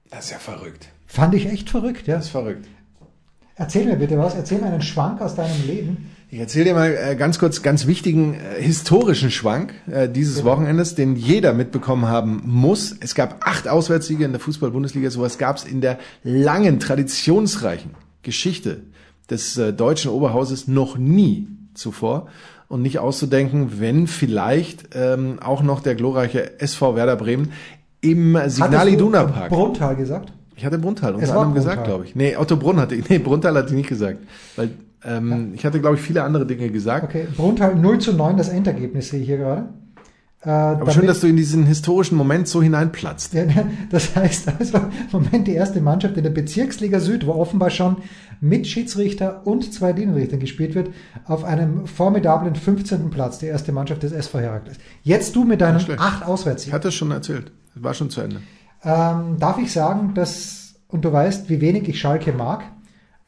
[0.09, 0.87] Das ist ja verrückt.
[1.07, 2.15] Fand ich echt verrückt, ja.
[2.15, 2.69] Das ist verrückt.
[3.59, 6.11] Erzähl mir bitte was, erzähl mir einen Schwank aus deinem Leben.
[6.29, 10.95] Ich erzähle dir mal äh, ganz kurz ganz wichtigen äh, historischen Schwank äh, dieses Wochenendes,
[10.95, 12.95] den jeder mitbekommen haben muss.
[13.01, 15.09] Es gab acht Auswärtssiege in der Fußball-Bundesliga.
[15.09, 17.93] Sowas gab es in der langen, traditionsreichen
[18.23, 18.83] Geschichte
[19.31, 22.27] des äh, deutschen Oberhauses noch nie zuvor.
[22.69, 27.53] Und nicht auszudenken, wenn vielleicht ähm, auch noch der glorreiche SV Werder Bremen
[28.01, 29.51] im Signal Iduna Park.
[29.51, 30.33] Bruntal gesagt?
[30.57, 31.95] Ich hatte Bruntal unter war anderem gesagt, Bruntal.
[31.95, 32.15] glaube ich.
[32.17, 33.09] Nee, Otto Brunn hatte ich.
[33.09, 34.19] Nee, Bruntal hatte ich nicht gesagt.
[34.57, 34.71] Weil
[35.05, 37.05] ähm, ich hatte, glaube ich, viele andere Dinge gesagt.
[37.05, 39.69] Okay, Bruntal 0 zu 9, das Endergebnis sehe ich hier gerade.
[40.43, 43.35] Äh, Aber schön, dass du in diesen historischen Moment so hineinplatzt.
[43.35, 43.45] Ja,
[43.91, 47.97] Das heißt also, im Moment die erste Mannschaft in der Bezirksliga Süd, wo offenbar schon
[48.41, 50.91] mit Schiedsrichter und zwei Linienrichtern gespielt wird,
[51.25, 53.11] auf einem formidablen 15.
[53.11, 54.77] Platz, die erste Mannschaft des SV Herakles.
[55.03, 56.75] Jetzt du mit deinen acht Ich Auswärtssiegen.
[56.75, 57.51] hatte es schon erzählt.
[57.75, 58.41] War schon zu Ende.
[58.87, 62.63] Ähm, darf ich sagen, dass, und du weißt, wie wenig ich Schalke mag,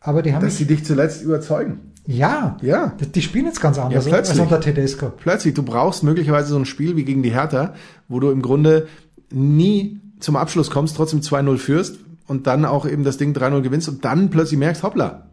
[0.00, 1.80] aber die haben Dass mich, sie dich zuletzt überzeugen.
[2.06, 2.92] ja, Ja.
[3.00, 4.40] die, die spielen jetzt ganz anders Ja, als plötzlich.
[4.40, 5.10] unter Tedesco.
[5.10, 7.74] Plötzlich, du brauchst möglicherweise so ein Spiel wie gegen die Hertha,
[8.08, 8.86] wo du im Grunde
[9.32, 13.88] nie zum Abschluss kommst, trotzdem 2-0 führst und dann auch eben das Ding 3-0 gewinnst
[13.88, 15.26] und dann plötzlich merkst, hoppla,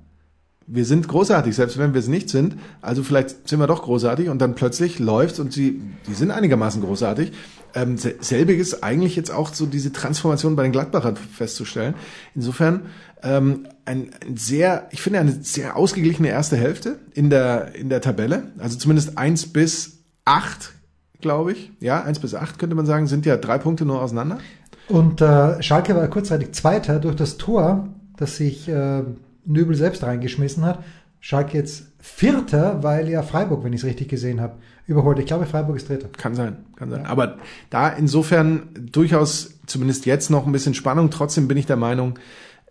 [0.67, 2.57] wir sind großartig, selbst wenn wir es nicht sind.
[2.81, 6.81] Also vielleicht sind wir doch großartig und dann plötzlich läuft und sie, die sind einigermaßen
[6.81, 7.31] großartig.
[7.75, 11.93] Ähm, se- selbiges eigentlich jetzt auch so diese Transformation bei den Gladbachern festzustellen.
[12.33, 12.83] Insofern
[13.21, 18.01] ähm, ein, ein sehr, ich finde eine sehr ausgeglichene erste Hälfte in der in der
[18.01, 18.51] Tabelle.
[18.57, 20.73] Also zumindest eins bis acht,
[21.21, 21.71] glaube ich.
[21.79, 24.39] Ja, eins bis acht könnte man sagen, sind ja drei Punkte nur auseinander.
[24.87, 29.03] Und äh, Schalke war kurzzeitig Zweiter durch das Tor, das sich äh,
[29.45, 30.83] Nübel selbst reingeschmissen hat.
[31.19, 35.17] Schalke jetzt Vierter, weil ja Freiburg, wenn ich es richtig gesehen habe, überholt.
[35.17, 36.09] Ich glaube, Freiburg ist Dritter.
[36.09, 37.05] Kann sein, kann sein.
[37.05, 37.37] Aber
[37.71, 41.09] da insofern durchaus zumindest jetzt noch ein bisschen Spannung.
[41.09, 42.19] Trotzdem bin ich der Meinung,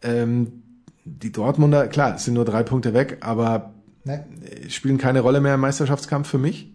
[0.03, 0.63] ähm,
[1.05, 4.25] die Dortmunder, klar, es sind nur drei Punkte weg, aber Ne?
[4.45, 6.73] äh, spielen keine Rolle mehr im Meisterschaftskampf für mich.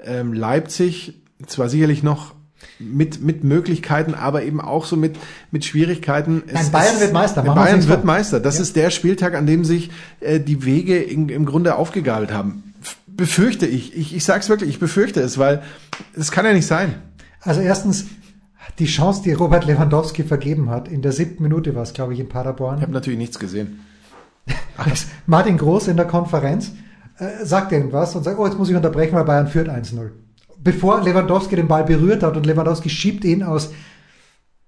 [0.00, 2.34] Ähm, Leipzig zwar sicherlich noch
[2.78, 5.16] mit, mit Möglichkeiten, aber eben auch so mit,
[5.50, 6.42] mit Schwierigkeiten.
[6.52, 8.04] Nein, Bayern wird Meister, machen Bayern wird.
[8.04, 8.40] Meister.
[8.40, 8.62] Das Ja.
[8.62, 9.90] ist der Spieltag, an dem sich
[10.20, 12.74] äh, die Wege in, im Grunde aufgegabelt haben.
[13.06, 13.96] Befürchte ich.
[13.96, 15.62] Ich, ich sag's wirklich, ich befürchte es, weil
[16.16, 16.94] es kann ja nicht sein.
[17.42, 18.06] Also erstens,
[18.78, 22.18] die Chance, die Robert Lewandowski vergeben hat, in der siebten Minute war es, glaube ich,
[22.20, 22.80] in Ich Paderborn.
[22.80, 23.80] habe natürlich nichts gesehen.
[25.26, 26.72] Martin Groß in der Konferenz
[27.18, 30.10] äh, sagt irgendwas und sagt, oh, jetzt muss ich unterbrechen, weil Bayern führt 1-0.
[30.64, 33.70] Bevor Lewandowski den Ball berührt hat und Lewandowski schiebt ihn aus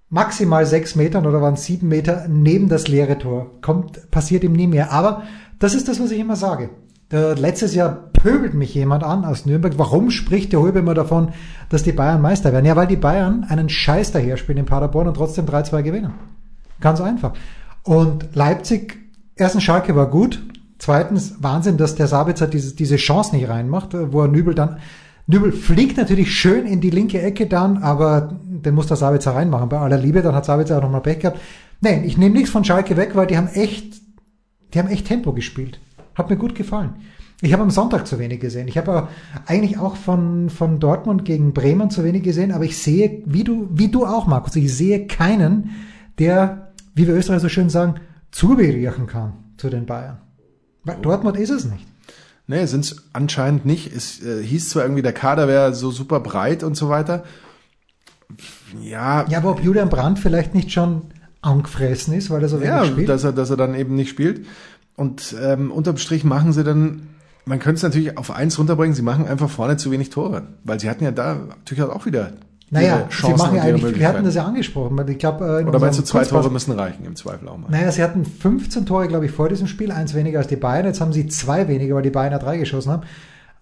[0.09, 3.51] maximal sechs Metern oder waren sieben Meter neben das leere Tor.
[3.61, 4.91] Kommt, passiert ihm nie mehr.
[4.91, 5.23] Aber
[5.59, 6.69] das ist das, was ich immer sage.
[7.11, 9.73] Äh, letztes Jahr pöbelt mich jemand an aus Nürnberg.
[9.77, 11.29] Warum spricht der Holbe immer davon,
[11.69, 12.65] dass die Bayern Meister werden?
[12.65, 16.13] Ja, weil die Bayern einen Scheiß daher spielen in Paderborn und trotzdem 3-2 gewinnen.
[16.79, 17.33] Ganz einfach.
[17.83, 18.97] Und Leipzig,
[19.35, 20.43] erstens Schalke war gut.
[20.77, 24.77] Zweitens Wahnsinn, dass der Sabitzer diese, diese Chance nicht reinmacht, wo er Nübel dann
[25.27, 29.67] Nübel fliegt natürlich schön in die linke Ecke dann, aber den muss der Sabitzer reinmachen.
[29.67, 31.39] Bei aller Liebe, dann hat Sabitzer auch nochmal Pech gehabt.
[31.81, 34.01] Nein, ich nehme nichts von Schalke weg, weil die haben echt,
[34.73, 35.79] die haben echt Tempo gespielt.
[36.15, 36.95] Hat mir gut gefallen.
[37.41, 38.67] Ich habe am Sonntag zu wenig gesehen.
[38.67, 39.09] Ich habe
[39.45, 43.67] eigentlich auch von, von Dortmund gegen Bremen zu wenig gesehen, aber ich sehe, wie du,
[43.71, 45.71] wie du auch, Markus, ich sehe keinen,
[46.17, 47.95] der, wie wir Österreicher so schön sagen,
[48.31, 50.17] zuberieren kann zu den Bayern.
[50.83, 51.85] Weil Dortmund ist es nicht.
[52.47, 53.93] Nee, sind es anscheinend nicht.
[53.93, 57.25] Es äh, hieß zwar irgendwie, der Kader wäre so super breit und so weiter.
[58.81, 59.25] Ja.
[59.27, 61.03] Ja, aber ob Julian Brandt vielleicht nicht schon
[61.41, 63.09] angefressen ist, weil er so wenig ja, spielt?
[63.09, 64.45] dass er, dass er dann eben nicht spielt.
[64.95, 67.09] Und ähm, unterm Strich machen sie dann,
[67.45, 70.43] man könnte es natürlich auf eins runterbringen, sie machen einfach vorne zu wenig Tore.
[70.63, 72.31] Weil sie hatten ja da natürlich auch wieder
[72.69, 75.07] naja, sie machen ja eigentlich, wir hatten das ja angesprochen.
[75.07, 77.69] Ich glaub, äh, Oder meinst du, zwei Tore müssen reichen, im Zweifel auch mal?
[77.69, 80.85] Naja, sie hatten 15 Tore, glaube ich, vor diesem Spiel, eins weniger als die Bayern.
[80.85, 83.03] Jetzt haben sie zwei weniger, weil die Bayern ja drei geschossen haben.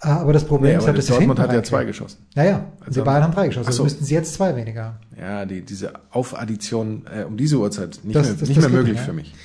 [0.01, 2.17] Äh, aber das Problem nee, ist halt, dass Dortmund hat ja zwei geschossen.
[2.33, 3.67] Naja, also die Bayern haben drei geschossen.
[3.67, 4.97] Also müssten sie jetzt zwei weniger haben.
[5.19, 8.77] Ja, die, diese Aufaddition äh, um diese Uhrzeit nicht das, mehr, das, nicht das mehr
[8.77, 9.35] möglich nicht, für mich.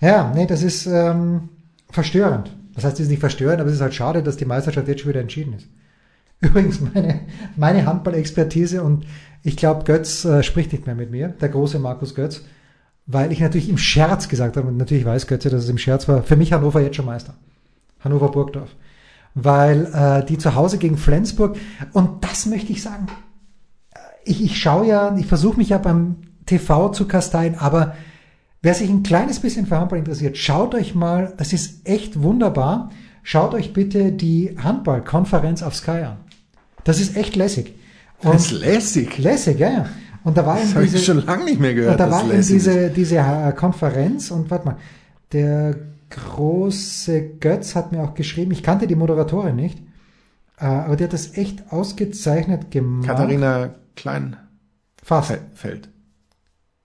[0.00, 1.50] Ja, nee, das ist ähm,
[1.90, 2.50] verstörend.
[2.74, 5.00] Das heißt, es ist nicht verstörend, aber es ist halt schade, dass die Meisterschaft jetzt
[5.02, 5.66] schon wieder entschieden ist.
[6.50, 7.20] Übrigens, meine,
[7.56, 9.04] meine Handball-Expertise und
[9.42, 12.42] ich glaube, Götz äh, spricht nicht mehr mit mir, der große Markus Götz,
[13.06, 16.08] weil ich natürlich im Scherz gesagt habe, und natürlich weiß Götze, dass es im Scherz
[16.08, 17.34] war, für mich Hannover jetzt schon Meister.
[18.00, 18.70] Hannover Burgdorf.
[19.34, 21.56] Weil äh, die zu Hause gegen Flensburg,
[21.92, 23.06] und das möchte ich sagen,
[24.24, 27.94] ich, ich schaue ja, ich versuche mich ja beim TV zu kasteien, aber
[28.62, 32.90] wer sich ein kleines bisschen für Handball interessiert, schaut euch mal, das ist echt wunderbar,
[33.22, 36.29] schaut euch bitte die Handballkonferenz auf Sky an.
[36.84, 37.74] Das ist echt lässig.
[38.22, 39.18] Und das ist lässig.
[39.18, 39.86] Lässig, ja, ja.
[40.22, 41.92] Und da war das habe ich schon lange nicht mehr gehört.
[41.92, 44.76] Und da war eben diese, diese äh, Konferenz und warte mal,
[45.32, 45.76] der
[46.10, 49.78] große Götz hat mir auch geschrieben, ich kannte die Moderatorin nicht,
[50.58, 53.08] äh, aber die hat das echt ausgezeichnet gemacht.
[53.08, 54.36] Katharina Klein.
[55.02, 55.38] Fast.
[55.54, 55.88] Feld.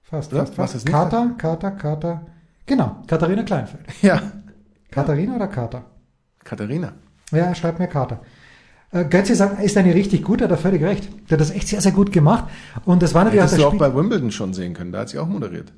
[0.01, 0.85] Fast, fast, fast.
[0.85, 2.25] Kater, Kater, Kater.
[2.65, 3.85] Genau, Katharina Kleinfeld.
[4.01, 4.21] Ja.
[4.91, 5.85] Katharina oder Kater?
[6.43, 6.93] Katharina.
[7.31, 8.21] Ja, schreibt mir Kater.
[8.95, 11.09] Äh, Götze sagt, ist eine richtig gut, hat er völlig recht.
[11.29, 12.45] Der hat das echt sehr, sehr gut gemacht.
[12.85, 14.99] Und das war natürlich Hättest auch das du auch bei Wimbledon schon sehen können, da
[14.99, 15.73] hat sie auch moderiert.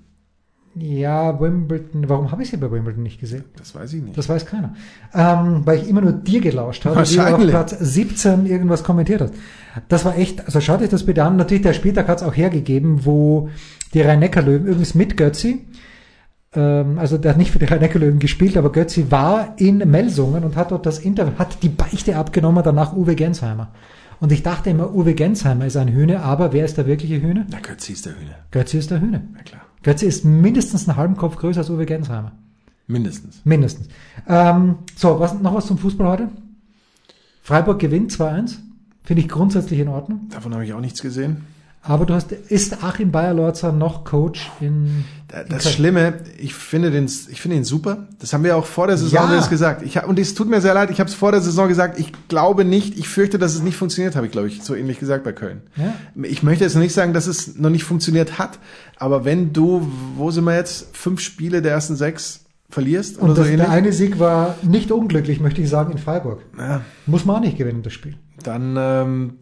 [0.75, 3.45] Ja, Wimbledon, warum habe ich sie bei Wimbledon nicht gesehen?
[3.57, 4.15] Das weiß ich nicht.
[4.15, 4.75] Das weiß keiner.
[5.15, 9.33] Ähm, weil ich immer nur dir gelauscht habe, die auf Platz 17 irgendwas kommentiert hast.
[9.87, 11.35] Das war echt, also schaut euch das bitte an.
[11.35, 13.49] Natürlich, der Spieltag hat es auch hergegeben, wo
[13.95, 15.65] die Rhein-Neckar-Löwen übrigens mit Götzi
[16.59, 20.71] also der hat nicht für die rhein gespielt, aber Götzi war in Melsungen und hat
[20.71, 23.69] dort das Interview, hat die Beichte abgenommen, danach Uwe Gensheimer.
[24.19, 27.45] Und ich dachte immer, Uwe Gensheimer ist ein Hühne, aber wer ist der wirkliche Hühne?
[27.51, 28.35] Na, Götzi ist der Hühne.
[28.51, 29.21] Götzi ist der Hühne.
[29.33, 29.61] Na klar.
[29.83, 32.31] Götzi ist mindestens einen halben Kopf größer als Uwe Gensheimer.
[32.87, 33.41] Mindestens.
[33.43, 33.89] Mindestens.
[34.27, 36.29] Ähm, so, was, noch was zum Fußball heute?
[37.41, 38.55] Freiburg gewinnt 2-1.
[39.03, 40.27] Finde ich grundsätzlich in Ordnung.
[40.31, 41.45] Davon habe ich auch nichts gesehen.
[41.81, 47.05] Aber du hast, ist Achim Bayer-Lorzer noch Coach in, in Das Schlimme, ich finde den,
[47.05, 48.07] ich finde ihn super.
[48.19, 49.45] Das haben wir auch vor der Saison ja.
[49.47, 49.81] gesagt.
[49.83, 52.11] Ich, und es tut mir sehr leid, ich habe es vor der Saison gesagt, ich
[52.27, 55.23] glaube nicht, ich fürchte, dass es nicht funktioniert, habe ich, glaube ich, so ähnlich gesagt
[55.23, 55.61] bei Köln.
[55.75, 55.93] Ja.
[56.23, 58.59] Ich möchte jetzt nicht sagen, dass es noch nicht funktioniert hat,
[58.97, 63.43] aber wenn du, wo sind wir jetzt, fünf Spiele der ersten sechs verlierst und oder
[63.43, 66.41] so Der eine Sieg war nicht unglücklich, möchte ich sagen, in Freiburg.
[66.57, 66.81] Ja.
[67.05, 68.15] Muss man auch nicht gewinnen, das Spiel.
[68.43, 69.33] Dann, ähm,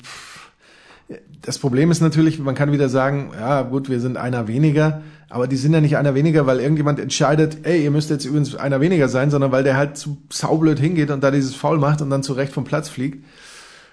[1.41, 5.47] das Problem ist natürlich, man kann wieder sagen, ja gut, wir sind einer weniger, aber
[5.47, 8.81] die sind ja nicht einer weniger, weil irgendjemand entscheidet, ey, ihr müsst jetzt übrigens einer
[8.81, 12.09] weniger sein, sondern weil der halt zu saublöd hingeht und da dieses Foul macht und
[12.09, 13.23] dann zurecht vom Platz fliegt.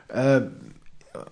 [0.08, 0.42] Äh,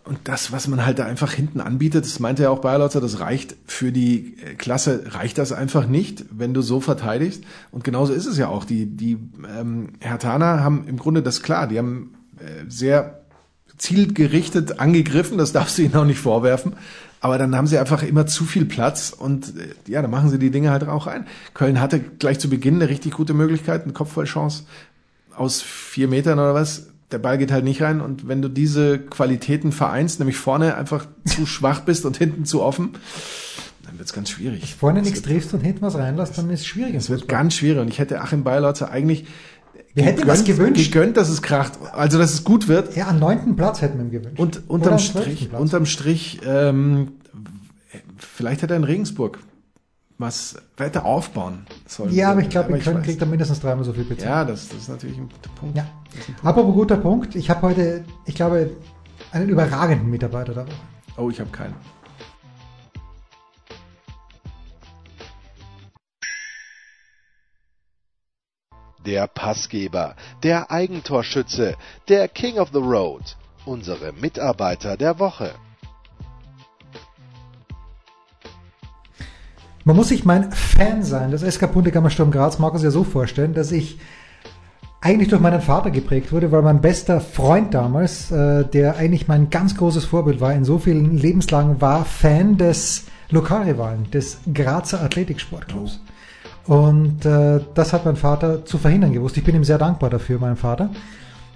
[0.04, 3.20] und das, was man halt da einfach hinten anbietet, das meinte ja auch Bayerlotzer, das
[3.20, 7.44] reicht für die Klasse, reicht das einfach nicht, wenn du so verteidigst.
[7.70, 8.66] Und genauso ist es ja auch.
[8.66, 9.18] Die, die
[9.58, 13.19] ähm, Hertaner haben im Grunde das klar, die haben äh, sehr
[13.80, 16.74] zielgerichtet angegriffen, das darfst du ihnen auch nicht vorwerfen.
[17.22, 20.38] Aber dann haben sie einfach immer zu viel Platz und äh, ja, dann machen sie
[20.38, 21.26] die Dinge halt auch ein.
[21.52, 24.64] Köln hatte gleich zu Beginn eine richtig gute Möglichkeit, eine Kopfballchance
[25.36, 26.86] aus vier Metern oder was.
[27.10, 31.06] Der Ball geht halt nicht rein und wenn du diese Qualitäten vereinst, nämlich vorne einfach
[31.24, 32.90] zu schwach bist und hinten zu offen,
[33.84, 34.76] dann wird's ganz schwierig.
[34.76, 36.94] Vorne nichts triffst und hinten was reinlässt, dann ist es schwierig.
[36.94, 39.26] Es wird ganz schwierig und ich hätte Achim Beilotzer eigentlich
[39.94, 40.92] wir hätten was gewünscht.
[40.92, 42.96] Gegönnt, dass es kracht, also dass es gut wird.
[42.96, 44.38] Ja, am neunten Platz hätten wir ihm gewünscht.
[44.38, 47.12] Und unterm Strich, unterm Strich, ähm,
[48.16, 49.38] vielleicht hätte er in Regensburg
[50.18, 51.66] was weiter aufbauen.
[51.87, 52.12] sollen.
[52.12, 54.29] Ja, aber ich glaube, in Köln kriegt er mindestens dreimal so viel bezahlt.
[54.29, 55.76] Ja, das, das ist natürlich ein Punkt.
[55.76, 55.87] Ja.
[56.26, 56.44] Punkt.
[56.44, 58.70] Apropos guter Punkt, ich habe heute, ich glaube,
[59.33, 60.66] einen überragenden Mitarbeiter Woche.
[61.16, 61.74] Oh, ich habe keinen.
[69.06, 71.76] Der Passgeber, der Eigentorschütze,
[72.08, 75.52] der King of the Road, unsere Mitarbeiter der Woche.
[79.84, 83.54] Man muss sich mein Fan sein, das SK Puntigammer Sturm Graz, Markus ja so vorstellen,
[83.54, 83.98] dass ich
[85.00, 89.48] eigentlich durch meinen Vater geprägt wurde, weil mein bester Freund damals, äh, der eigentlich mein
[89.48, 96.00] ganz großes Vorbild war in so vielen Lebenslagen, war Fan des Lokalrivalen, des Grazer Athletiksportclubs.
[96.70, 99.37] Und äh, das hat mein Vater zu verhindern gewusst.
[99.37, 100.90] Ich bin ihm sehr dankbar dafür, meinem Vater,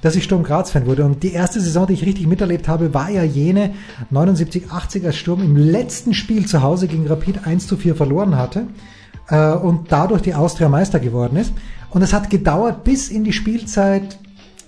[0.03, 1.05] dass ich Sturm Graz-Fan wurde.
[1.05, 3.75] Und die erste Saison, die ich richtig miterlebt habe, war ja jene
[4.13, 8.67] 79-80, als Sturm im letzten Spiel zu Hause gegen Rapid 1 zu 4 verloren hatte
[9.29, 11.53] äh, und dadurch die Austria Meister geworden ist.
[11.91, 14.19] Und es hat gedauert bis in die Spielzeit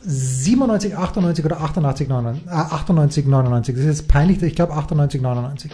[0.02, 3.74] 97, 98 oder 88, 99, äh, 98, 99.
[3.74, 5.72] Das ist jetzt peinlich, ich glaube 98, 99.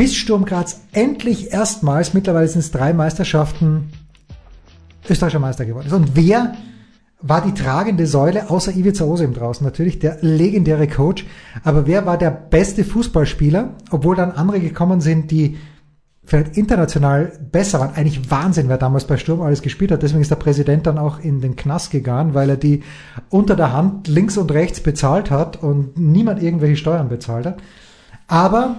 [0.00, 3.90] Bis Sturm Graz endlich erstmals, mittlerweile sind es drei Meisterschaften,
[5.06, 5.92] österreichischer Meister geworden ist.
[5.92, 6.54] Und wer
[7.20, 11.26] war die tragende Säule, außer Ivica Osim draußen natürlich, der legendäre Coach.
[11.64, 15.58] Aber wer war der beste Fußballspieler, obwohl dann andere gekommen sind, die
[16.24, 17.92] vielleicht international besser waren.
[17.94, 20.02] Eigentlich Wahnsinn, wer damals bei Sturm alles gespielt hat.
[20.02, 22.84] Deswegen ist der Präsident dann auch in den Knast gegangen, weil er die
[23.28, 27.58] unter der Hand links und rechts bezahlt hat und niemand irgendwelche Steuern bezahlt hat.
[28.28, 28.78] Aber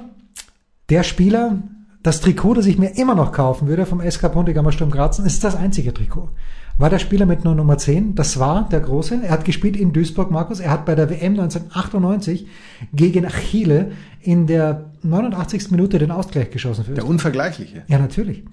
[0.91, 1.57] der Spieler,
[2.03, 5.43] das Trikot, das ich mir immer noch kaufen würde vom SK Pontigammer Sturm Grazen, ist
[5.43, 6.29] das einzige Trikot.
[6.77, 9.21] War der Spieler mit nur Nummer 10, das war der Große.
[9.23, 10.59] Er hat gespielt in Duisburg, Markus.
[10.59, 12.47] Er hat bei der WM 1998
[12.93, 15.71] gegen Achille in der 89.
[15.71, 16.83] Minute den Ausgleich geschossen.
[16.85, 17.83] Für Der Unvergleichliche.
[17.87, 18.43] ja, natürlich.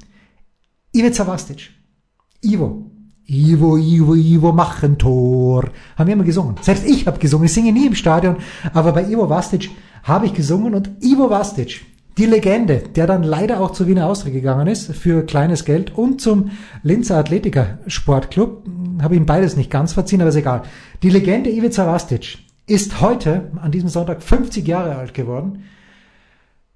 [0.93, 1.71] Ivica Vastic.
[2.43, 2.91] Ivo.
[3.27, 5.71] Ivo, Ivo, Ivo, mach ein Tor.
[5.97, 6.57] Haben wir immer gesungen.
[6.61, 7.47] Selbst ich habe gesungen.
[7.47, 8.37] Ich singe nie im Stadion.
[8.73, 9.71] Aber bei Ivo Vastic
[10.03, 10.75] habe ich gesungen.
[10.75, 11.85] Und Ivo Vastic,
[12.19, 16.21] die Legende, der dann leider auch zu Wiener Austria gegangen ist für kleines Geld und
[16.21, 16.51] zum
[16.83, 18.67] Linzer Athletiker Sportclub,
[19.01, 20.63] habe ihm beides nicht ganz verziehen, aber ist egal.
[21.03, 25.65] Die Legende Ivica Vastic ist heute, an diesem Sonntag, 50 Jahre alt geworden.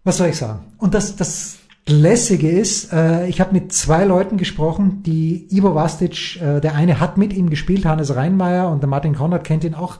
[0.04, 0.60] Was soll ich sagen?
[0.78, 6.40] Und das, das Lässige ist, äh, ich habe mit zwei Leuten gesprochen, die Ivo Vastic,
[6.40, 9.74] äh, der eine hat mit ihm gespielt, Hannes Reinmeier und der Martin Konrad kennt ihn
[9.74, 9.98] auch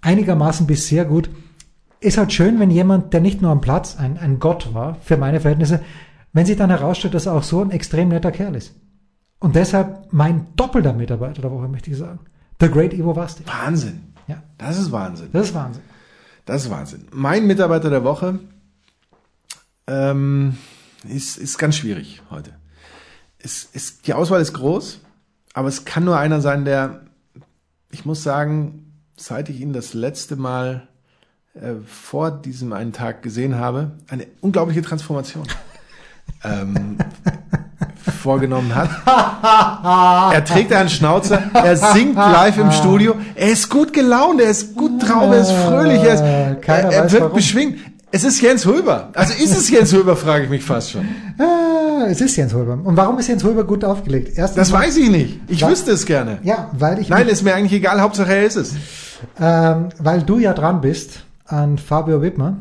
[0.00, 1.28] einigermaßen bis sehr gut.
[2.00, 5.16] Ist halt schön, wenn jemand, der nicht nur am Platz ein, ein Gott war, für
[5.16, 5.80] meine Verhältnisse,
[6.32, 8.74] wenn sich dann herausstellt, dass er auch so ein extrem netter Kerl ist.
[9.38, 12.20] Und deshalb mein doppelter Mitarbeiter der Woche, möchte ich sagen.
[12.60, 13.46] The Great Ivo Vastic.
[13.46, 14.14] Wahnsinn.
[14.28, 15.28] Ja, Das ist Wahnsinn.
[15.32, 15.82] das ist Wahnsinn.
[16.44, 17.06] Das ist Wahnsinn.
[17.12, 18.38] Mein Mitarbeiter der Woche
[19.86, 20.56] ähm,
[21.08, 22.52] ist, ist ganz schwierig heute.
[23.38, 25.00] Es, ist, die Auswahl ist groß,
[25.54, 27.02] aber es kann nur einer sein, der,
[27.90, 30.88] ich muss sagen, seit ich ihn das letzte Mal
[31.54, 35.44] äh, vor diesem einen Tag gesehen habe, eine unglaubliche Transformation
[36.44, 36.98] ähm,
[38.22, 38.90] vorgenommen hat.
[40.32, 44.76] Er trägt einen Schnauzer, er singt live im Studio, er ist gut gelaunt, er ist
[44.76, 47.34] gut drauf, er ist fröhlich, er, ist, Keiner er, er wird warum.
[47.34, 47.78] beschwingt.
[48.12, 49.10] Es ist Jens Röber.
[49.14, 51.06] Also ist es Jens Röber, frage ich mich fast schon.
[51.38, 52.78] Ah, es ist Jens Holber.
[52.82, 54.32] Und warum ist Jens Holber gut aufgelegt?
[54.36, 55.40] Erstens Das weiß ich nicht.
[55.48, 56.38] Ich wüsste es gerne.
[56.42, 58.74] Ja, weil ich Nein, ist mir eigentlich egal, Hauptsache er ist es.
[59.40, 62.56] ähm, weil du ja dran bist an Fabio Wittmer.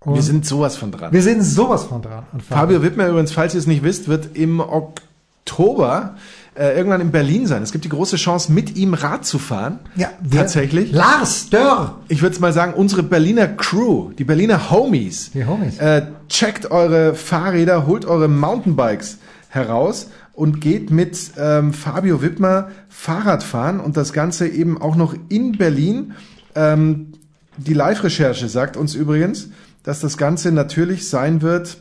[0.00, 1.12] Und Wir sind sowas von dran.
[1.12, 2.56] wir sind sowas von dran an Fabio.
[2.58, 6.14] Fabio Wittmer übrigens, falls ihr es nicht wisst, wird im Oktober
[6.54, 7.62] äh, irgendwann in Berlin sein.
[7.62, 9.78] Es gibt die große Chance, mit ihm Rad zu fahren.
[9.96, 10.92] Ja, wir- Tatsächlich.
[10.92, 11.98] Lars Dörr.
[12.08, 15.78] Ich würde mal sagen, unsere Berliner Crew, die Berliner Homies, Die Homies.
[15.78, 23.42] Äh, checkt eure Fahrräder, holt eure Mountainbikes heraus und geht mit ähm, Fabio Wittmer Fahrrad
[23.42, 26.12] fahren und das Ganze eben auch noch in Berlin.
[26.54, 27.12] Ähm,
[27.56, 29.48] die Live-Recherche sagt uns übrigens,
[29.82, 31.78] dass das Ganze natürlich sein wird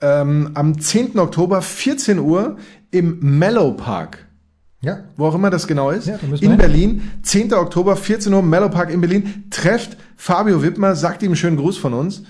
[0.00, 1.18] ähm, am 10.
[1.18, 2.56] Oktober, 14 Uhr
[2.90, 4.26] im Mellow Park
[4.82, 6.56] Ja, wo auch immer das genau ist, Ja, in hin.
[6.56, 7.52] Berlin, 10.
[7.54, 9.44] Oktober, 14 Uhr, Mellow Park in Berlin.
[9.50, 12.22] Trefft Fabio Wittmer, sagt ihm einen schönen Gruß von uns.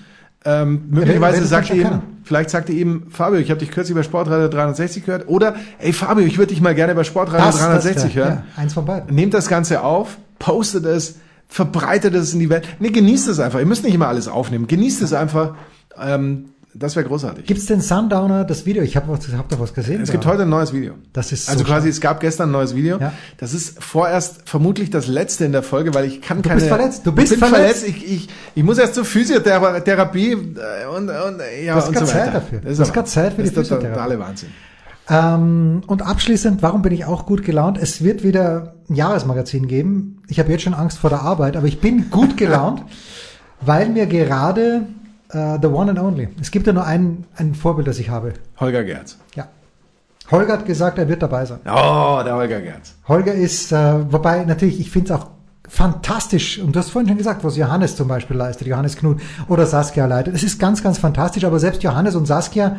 [0.45, 3.97] Ähm, möglicherweise wer- sagt ihr ihm, vielleicht sagt ihr ihm, Fabio, ich habe dich kürzlich
[3.97, 5.29] bei Sportradio 360 gehört.
[5.29, 8.43] Oder, ey Fabio, ich würde dich mal gerne bei Sportradio das, 360 das, ja, hören.
[8.57, 9.13] Ja, eins von beiden.
[9.15, 11.17] Nehmt das Ganze auf, postet es,
[11.49, 12.67] verbreitet es in die Welt.
[12.79, 13.61] Nee, genießt es einfach.
[13.61, 14.67] Ihr müsst nicht immer alles aufnehmen.
[14.67, 15.55] Genießt es einfach.
[16.01, 16.47] Ähm,
[16.79, 17.47] das wäre großartig.
[17.47, 18.83] Gibt's den Sundowner, das Video?
[18.83, 20.03] Ich habe hab doch was gesehen.
[20.03, 20.29] Es gibt da.
[20.29, 20.93] heute ein neues Video.
[21.15, 22.99] Das ist so also quasi, es gab gestern ein neues Video.
[23.01, 23.15] Ja.
[23.39, 26.61] Das ist vorerst vermutlich das letzte in der Folge, weil ich kann Du keine.
[26.61, 27.07] bist verletzt.
[27.07, 27.81] Du bist ich verletzt.
[27.85, 27.89] verletzt.
[28.05, 30.37] Ich, ich, ich muss erst zur Physiotherapie äh,
[30.95, 32.33] und, und ja Du hast und so Zeit weiter.
[32.41, 32.61] dafür.
[32.61, 33.95] Das ist Du aber- keine Zeit für das die ist der Physiotherapie.
[33.99, 34.49] totale Wahnsinn.
[35.09, 37.79] Ähm, und abschließend, warum bin ich auch gut gelaunt?
[37.79, 40.23] Es wird wieder ein Jahresmagazin geben.
[40.29, 42.83] Ich habe jetzt schon Angst vor der Arbeit, aber ich bin gut gelaunt,
[43.61, 44.87] weil mir gerade
[45.33, 48.35] uh, The One and Only, es gibt ja nur ein, ein Vorbild, das ich habe.
[48.59, 49.19] Holger Gerz.
[49.35, 49.49] Ja.
[50.31, 51.61] Holger hat gesagt, er wird dabei sein.
[51.67, 52.95] Oh, der Holger Gerz.
[53.07, 55.29] Holger ist, äh, wobei natürlich, ich finde es auch
[55.69, 56.59] fantastisch.
[56.59, 60.07] Und du hast vorhin schon gesagt, was Johannes zum Beispiel leistet, Johannes Knut oder Saskia
[60.07, 60.35] leitet.
[60.35, 62.77] Es ist ganz, ganz fantastisch, aber selbst Johannes und Saskia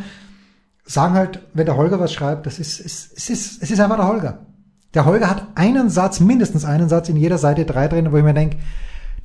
[0.88, 3.98] sagen halt, wenn der Holger was schreibt, das ist, es, es ist, es ist einfach
[3.98, 4.40] der Holger.
[4.94, 8.24] Der Holger hat einen Satz, mindestens einen Satz in jeder Seite drei drin, wo ich
[8.24, 8.58] mir denke,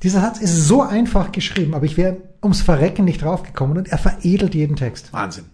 [0.03, 3.97] dieser Satz ist so einfach geschrieben, aber ich wäre ums Verrecken nicht draufgekommen und er
[3.97, 5.13] veredelt jeden Text.
[5.13, 5.45] Wahnsinn.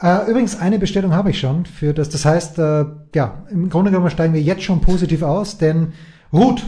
[0.00, 2.10] Äh, übrigens, eine Bestellung habe ich schon für das.
[2.10, 2.84] Das heißt, äh,
[3.14, 5.94] ja, im Grunde genommen steigen wir jetzt schon positiv aus, denn
[6.32, 6.62] Ruth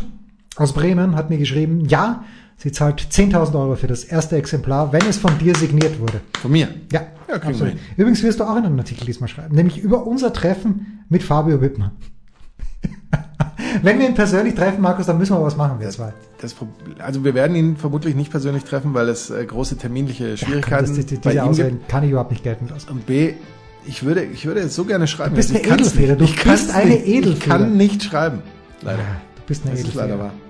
[0.57, 2.25] aus Bremen hat mir geschrieben, ja,
[2.63, 6.21] sie zahlt 10.000 Euro für das erste Exemplar, wenn es von dir signiert wurde.
[6.41, 6.69] Von mir?
[6.93, 7.75] Ja, Ja, absolut.
[7.97, 11.61] Übrigens wirst du auch in einem Artikel diesmal schreiben, nämlich über unser Treffen mit Fabio
[11.61, 11.93] Wittmann.
[13.83, 16.13] wenn wir ihn persönlich treffen, Markus, dann müssen wir was machen, wir zwei.
[16.41, 16.55] Das,
[16.99, 21.07] also wir werden ihn vermutlich nicht persönlich treffen, weil es äh, große terminliche Schwierigkeiten das,
[21.07, 21.89] die, die, bei diese ihm gibt.
[21.89, 22.91] Kann ich überhaupt nicht geltend lassen.
[22.91, 23.35] Und B,
[23.87, 25.31] ich würde, ich würde jetzt so gerne schreiben.
[25.31, 27.07] Du bist also eine Edelfeder, du bist eine nicht.
[27.07, 27.57] Ich Edelfeder.
[27.59, 28.43] kann nicht schreiben.
[28.83, 28.99] Leider.
[29.37, 30.25] Du bist eine Das ist leider Edelfeder.
[30.25, 30.50] wahr.